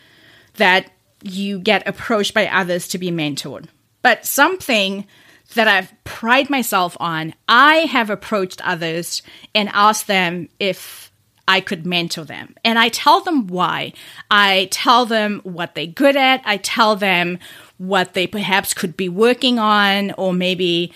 that 0.55 0.91
you 1.23 1.59
get 1.59 1.89
approached 1.89 2.33
by 2.33 2.47
others 2.47 2.87
to 2.89 2.99
be 2.99 3.11
mentored. 3.11 3.67
But 4.03 4.25
something 4.25 5.07
that 5.55 5.67
I've 5.67 5.93
pride 6.05 6.51
myself 6.51 6.97
on, 7.01 7.35
I 7.49 7.79
have 7.79 8.11
approached 8.11 8.61
others 8.65 9.23
and 9.55 9.69
asked 9.73 10.07
them 10.07 10.49
if 10.61 11.11
I 11.49 11.61
could 11.61 11.87
mentor 11.87 12.25
them. 12.25 12.55
And 12.65 12.79
I 12.79 12.89
tell 12.89 13.21
them 13.21 13.47
why. 13.47 13.93
I 14.31 14.69
tell 14.71 15.07
them 15.07 15.41
what 15.45 15.75
they're 15.75 15.87
good 15.87 16.17
at. 16.17 16.43
I 16.45 16.57
tell 16.57 16.97
them 16.97 17.39
what 17.79 18.15
they 18.15 18.27
perhaps 18.27 18.75
could 18.75 18.97
be 18.97 19.09
working 19.09 19.59
on, 19.59 20.13
or 20.13 20.33
maybe 20.33 20.93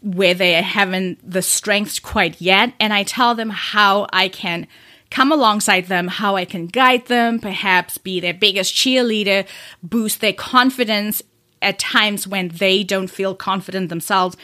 where 0.00 0.34
they 0.34 0.52
haven't 0.52 1.18
the 1.28 1.42
strengths 1.42 1.98
quite 1.98 2.40
yet. 2.40 2.72
And 2.78 2.92
I 2.92 3.02
tell 3.02 3.34
them 3.34 3.50
how 3.50 4.06
I 4.12 4.28
can 4.28 4.66
come 5.10 5.32
alongside 5.32 5.86
them, 5.86 6.08
how 6.08 6.36
I 6.36 6.44
can 6.44 6.66
guide 6.66 7.06
them, 7.06 7.38
perhaps 7.38 7.98
be 7.98 8.20
their 8.20 8.34
biggest 8.34 8.74
cheerleader, 8.74 9.46
boost 9.82 10.20
their 10.20 10.32
confidence 10.32 11.22
at 11.62 11.78
times 11.78 12.26
when 12.26 12.48
they 12.48 12.84
don't 12.84 13.08
feel 13.08 13.34
confident 13.34 13.88
themselves. 13.88 14.36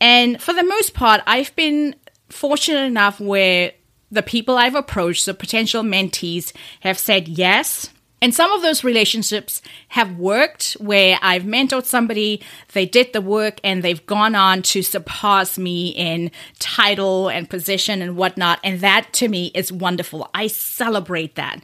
And 0.00 0.40
for 0.40 0.52
the 0.52 0.62
most 0.62 0.94
part, 0.94 1.22
I've 1.26 1.54
been 1.56 1.96
fortunate 2.28 2.84
enough 2.84 3.18
where 3.18 3.72
the 4.10 4.22
people 4.22 4.56
I've 4.56 4.74
approached, 4.74 5.26
the 5.26 5.34
potential 5.34 5.82
mentees, 5.82 6.52
have 6.80 6.98
said 6.98 7.28
yes. 7.28 7.90
And 8.22 8.34
some 8.34 8.52
of 8.52 8.60
those 8.60 8.84
relationships 8.84 9.62
have 9.88 10.18
worked 10.18 10.72
where 10.72 11.18
I've 11.22 11.44
mentored 11.44 11.86
somebody, 11.86 12.42
they 12.74 12.84
did 12.84 13.14
the 13.14 13.22
work, 13.22 13.60
and 13.64 13.82
they've 13.82 14.04
gone 14.04 14.34
on 14.34 14.60
to 14.62 14.82
surpass 14.82 15.56
me 15.56 15.88
in 15.88 16.30
title 16.58 17.28
and 17.28 17.48
position 17.48 18.02
and 18.02 18.16
whatnot. 18.16 18.60
And 18.62 18.80
that 18.80 19.12
to 19.14 19.28
me 19.28 19.52
is 19.54 19.72
wonderful. 19.72 20.28
I 20.34 20.48
celebrate 20.48 21.36
that. 21.36 21.62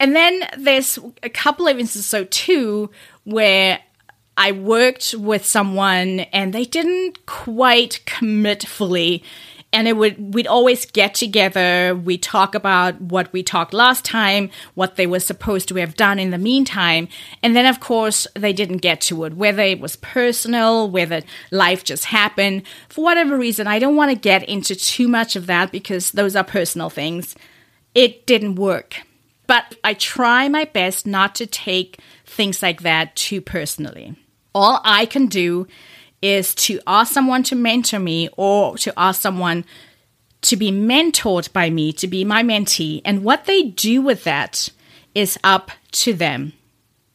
And 0.00 0.16
then 0.16 0.48
there's 0.56 0.98
a 1.22 1.28
couple 1.28 1.68
of 1.68 1.78
instances, 1.78 2.06
so 2.06 2.24
too, 2.24 2.90
where 3.24 3.80
I 4.36 4.52
worked 4.52 5.14
with 5.16 5.44
someone 5.44 6.20
and 6.20 6.52
they 6.52 6.64
didn't 6.64 7.26
quite 7.26 8.00
commit 8.06 8.66
fully 8.66 9.22
and 9.74 9.88
it 9.88 9.96
would 9.96 10.32
we'd 10.32 10.46
always 10.46 10.86
get 10.86 11.14
together. 11.14 11.96
We 11.96 12.16
talk 12.16 12.54
about 12.54 13.00
what 13.00 13.32
we 13.32 13.42
talked 13.42 13.74
last 13.74 14.04
time 14.04 14.50
what 14.74 14.94
they 14.94 15.06
were 15.06 15.20
supposed 15.20 15.68
to 15.68 15.74
have 15.76 15.96
done 15.96 16.20
in 16.20 16.30
the 16.30 16.38
meantime. 16.38 17.08
And 17.42 17.56
then 17.56 17.66
of 17.66 17.80
course 17.80 18.28
they 18.34 18.52
didn't 18.52 18.78
get 18.78 19.00
to 19.02 19.24
it 19.24 19.34
whether 19.34 19.62
it 19.62 19.80
was 19.80 19.96
personal 19.96 20.88
whether 20.88 21.22
life 21.50 21.82
just 21.82 22.06
happened. 22.06 22.62
For 22.88 23.02
whatever 23.02 23.36
reason 23.36 23.66
i 23.66 23.80
don't 23.80 23.96
want 23.96 24.12
to 24.12 24.16
get 24.16 24.48
into 24.48 24.76
too 24.76 25.08
much 25.08 25.34
of 25.34 25.46
that 25.46 25.72
because 25.72 26.12
those 26.12 26.36
are 26.36 26.44
personal 26.44 26.88
things. 26.88 27.34
It 27.94 28.26
didn't 28.26 28.54
work. 28.54 29.02
But 29.48 29.76
i 29.82 29.94
try 29.94 30.48
my 30.48 30.66
best 30.66 31.04
not 31.04 31.34
to 31.34 31.46
take 31.46 31.98
things 32.24 32.62
like 32.62 32.82
that 32.82 33.16
too 33.16 33.40
personally. 33.40 34.14
All 34.54 34.80
i 34.84 35.04
can 35.04 35.26
do 35.26 35.66
is 36.24 36.54
to 36.54 36.80
ask 36.86 37.12
someone 37.12 37.42
to 37.42 37.54
mentor 37.54 37.98
me 37.98 38.30
or 38.38 38.78
to 38.78 38.92
ask 38.96 39.20
someone 39.20 39.62
to 40.40 40.56
be 40.56 40.72
mentored 40.72 41.52
by 41.52 41.68
me, 41.68 41.92
to 41.92 42.06
be 42.06 42.24
my 42.24 42.42
mentee. 42.42 43.02
And 43.04 43.22
what 43.22 43.44
they 43.44 43.64
do 43.64 44.00
with 44.00 44.24
that 44.24 44.70
is 45.14 45.38
up 45.44 45.70
to 45.92 46.14
them. 46.14 46.54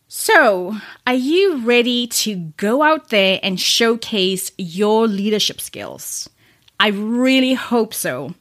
So, 0.08 0.78
are 1.08 1.16
you 1.16 1.58
ready 1.58 2.06
to 2.08 2.36
go 2.58 2.84
out 2.84 3.10
there 3.10 3.40
and 3.42 3.60
showcase 3.60 4.52
your 4.58 5.08
leadership 5.08 5.60
skills? 5.60 6.30
I 6.80 6.90
really 6.90 7.56
hope 7.56 7.96
so. 7.96 8.36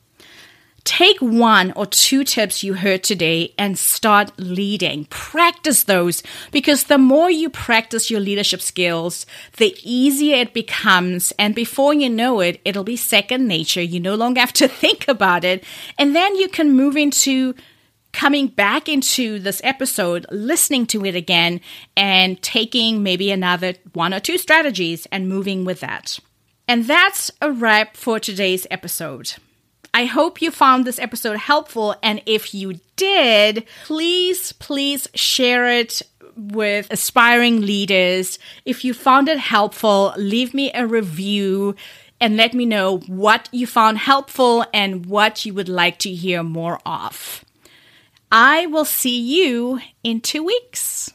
Take 0.88 1.18
one 1.20 1.74
or 1.76 1.84
two 1.84 2.24
tips 2.24 2.64
you 2.64 2.72
heard 2.72 3.04
today 3.04 3.52
and 3.58 3.78
start 3.78 4.32
leading. 4.38 5.04
Practice 5.10 5.84
those 5.84 6.22
because 6.50 6.84
the 6.84 6.96
more 6.96 7.30
you 7.30 7.50
practice 7.50 8.10
your 8.10 8.20
leadership 8.20 8.62
skills, 8.62 9.26
the 9.58 9.76
easier 9.82 10.36
it 10.36 10.54
becomes. 10.54 11.30
And 11.38 11.54
before 11.54 11.92
you 11.92 12.08
know 12.08 12.40
it, 12.40 12.62
it'll 12.64 12.84
be 12.84 12.96
second 12.96 13.46
nature. 13.46 13.82
You 13.82 14.00
no 14.00 14.14
longer 14.14 14.40
have 14.40 14.54
to 14.54 14.66
think 14.82 15.06
about 15.08 15.44
it. 15.44 15.62
And 15.98 16.16
then 16.16 16.36
you 16.36 16.48
can 16.48 16.72
move 16.72 16.96
into 16.96 17.54
coming 18.14 18.46
back 18.46 18.88
into 18.88 19.38
this 19.38 19.60
episode, 19.62 20.24
listening 20.30 20.86
to 20.86 21.04
it 21.04 21.14
again, 21.14 21.60
and 21.98 22.40
taking 22.40 23.02
maybe 23.02 23.30
another 23.30 23.74
one 23.92 24.14
or 24.14 24.20
two 24.20 24.38
strategies 24.38 25.06
and 25.12 25.28
moving 25.28 25.66
with 25.66 25.80
that. 25.80 26.18
And 26.66 26.86
that's 26.86 27.30
a 27.42 27.52
wrap 27.52 27.94
for 27.94 28.18
today's 28.18 28.66
episode. 28.70 29.34
I 29.98 30.04
hope 30.04 30.40
you 30.40 30.52
found 30.52 30.84
this 30.84 31.00
episode 31.00 31.38
helpful. 31.38 31.96
And 32.04 32.22
if 32.24 32.54
you 32.54 32.78
did, 32.94 33.64
please, 33.84 34.52
please 34.52 35.08
share 35.12 35.66
it 35.66 36.02
with 36.36 36.86
aspiring 36.92 37.62
leaders. 37.62 38.38
If 38.64 38.84
you 38.84 38.94
found 38.94 39.28
it 39.28 39.40
helpful, 39.40 40.14
leave 40.16 40.54
me 40.54 40.70
a 40.72 40.86
review 40.86 41.74
and 42.20 42.36
let 42.36 42.54
me 42.54 42.64
know 42.64 42.98
what 43.08 43.48
you 43.50 43.66
found 43.66 43.98
helpful 43.98 44.64
and 44.72 45.06
what 45.06 45.44
you 45.44 45.52
would 45.54 45.68
like 45.68 45.98
to 45.98 46.10
hear 46.10 46.44
more 46.44 46.78
of. 46.86 47.44
I 48.30 48.66
will 48.66 48.84
see 48.84 49.18
you 49.18 49.80
in 50.04 50.20
two 50.20 50.44
weeks. 50.44 51.12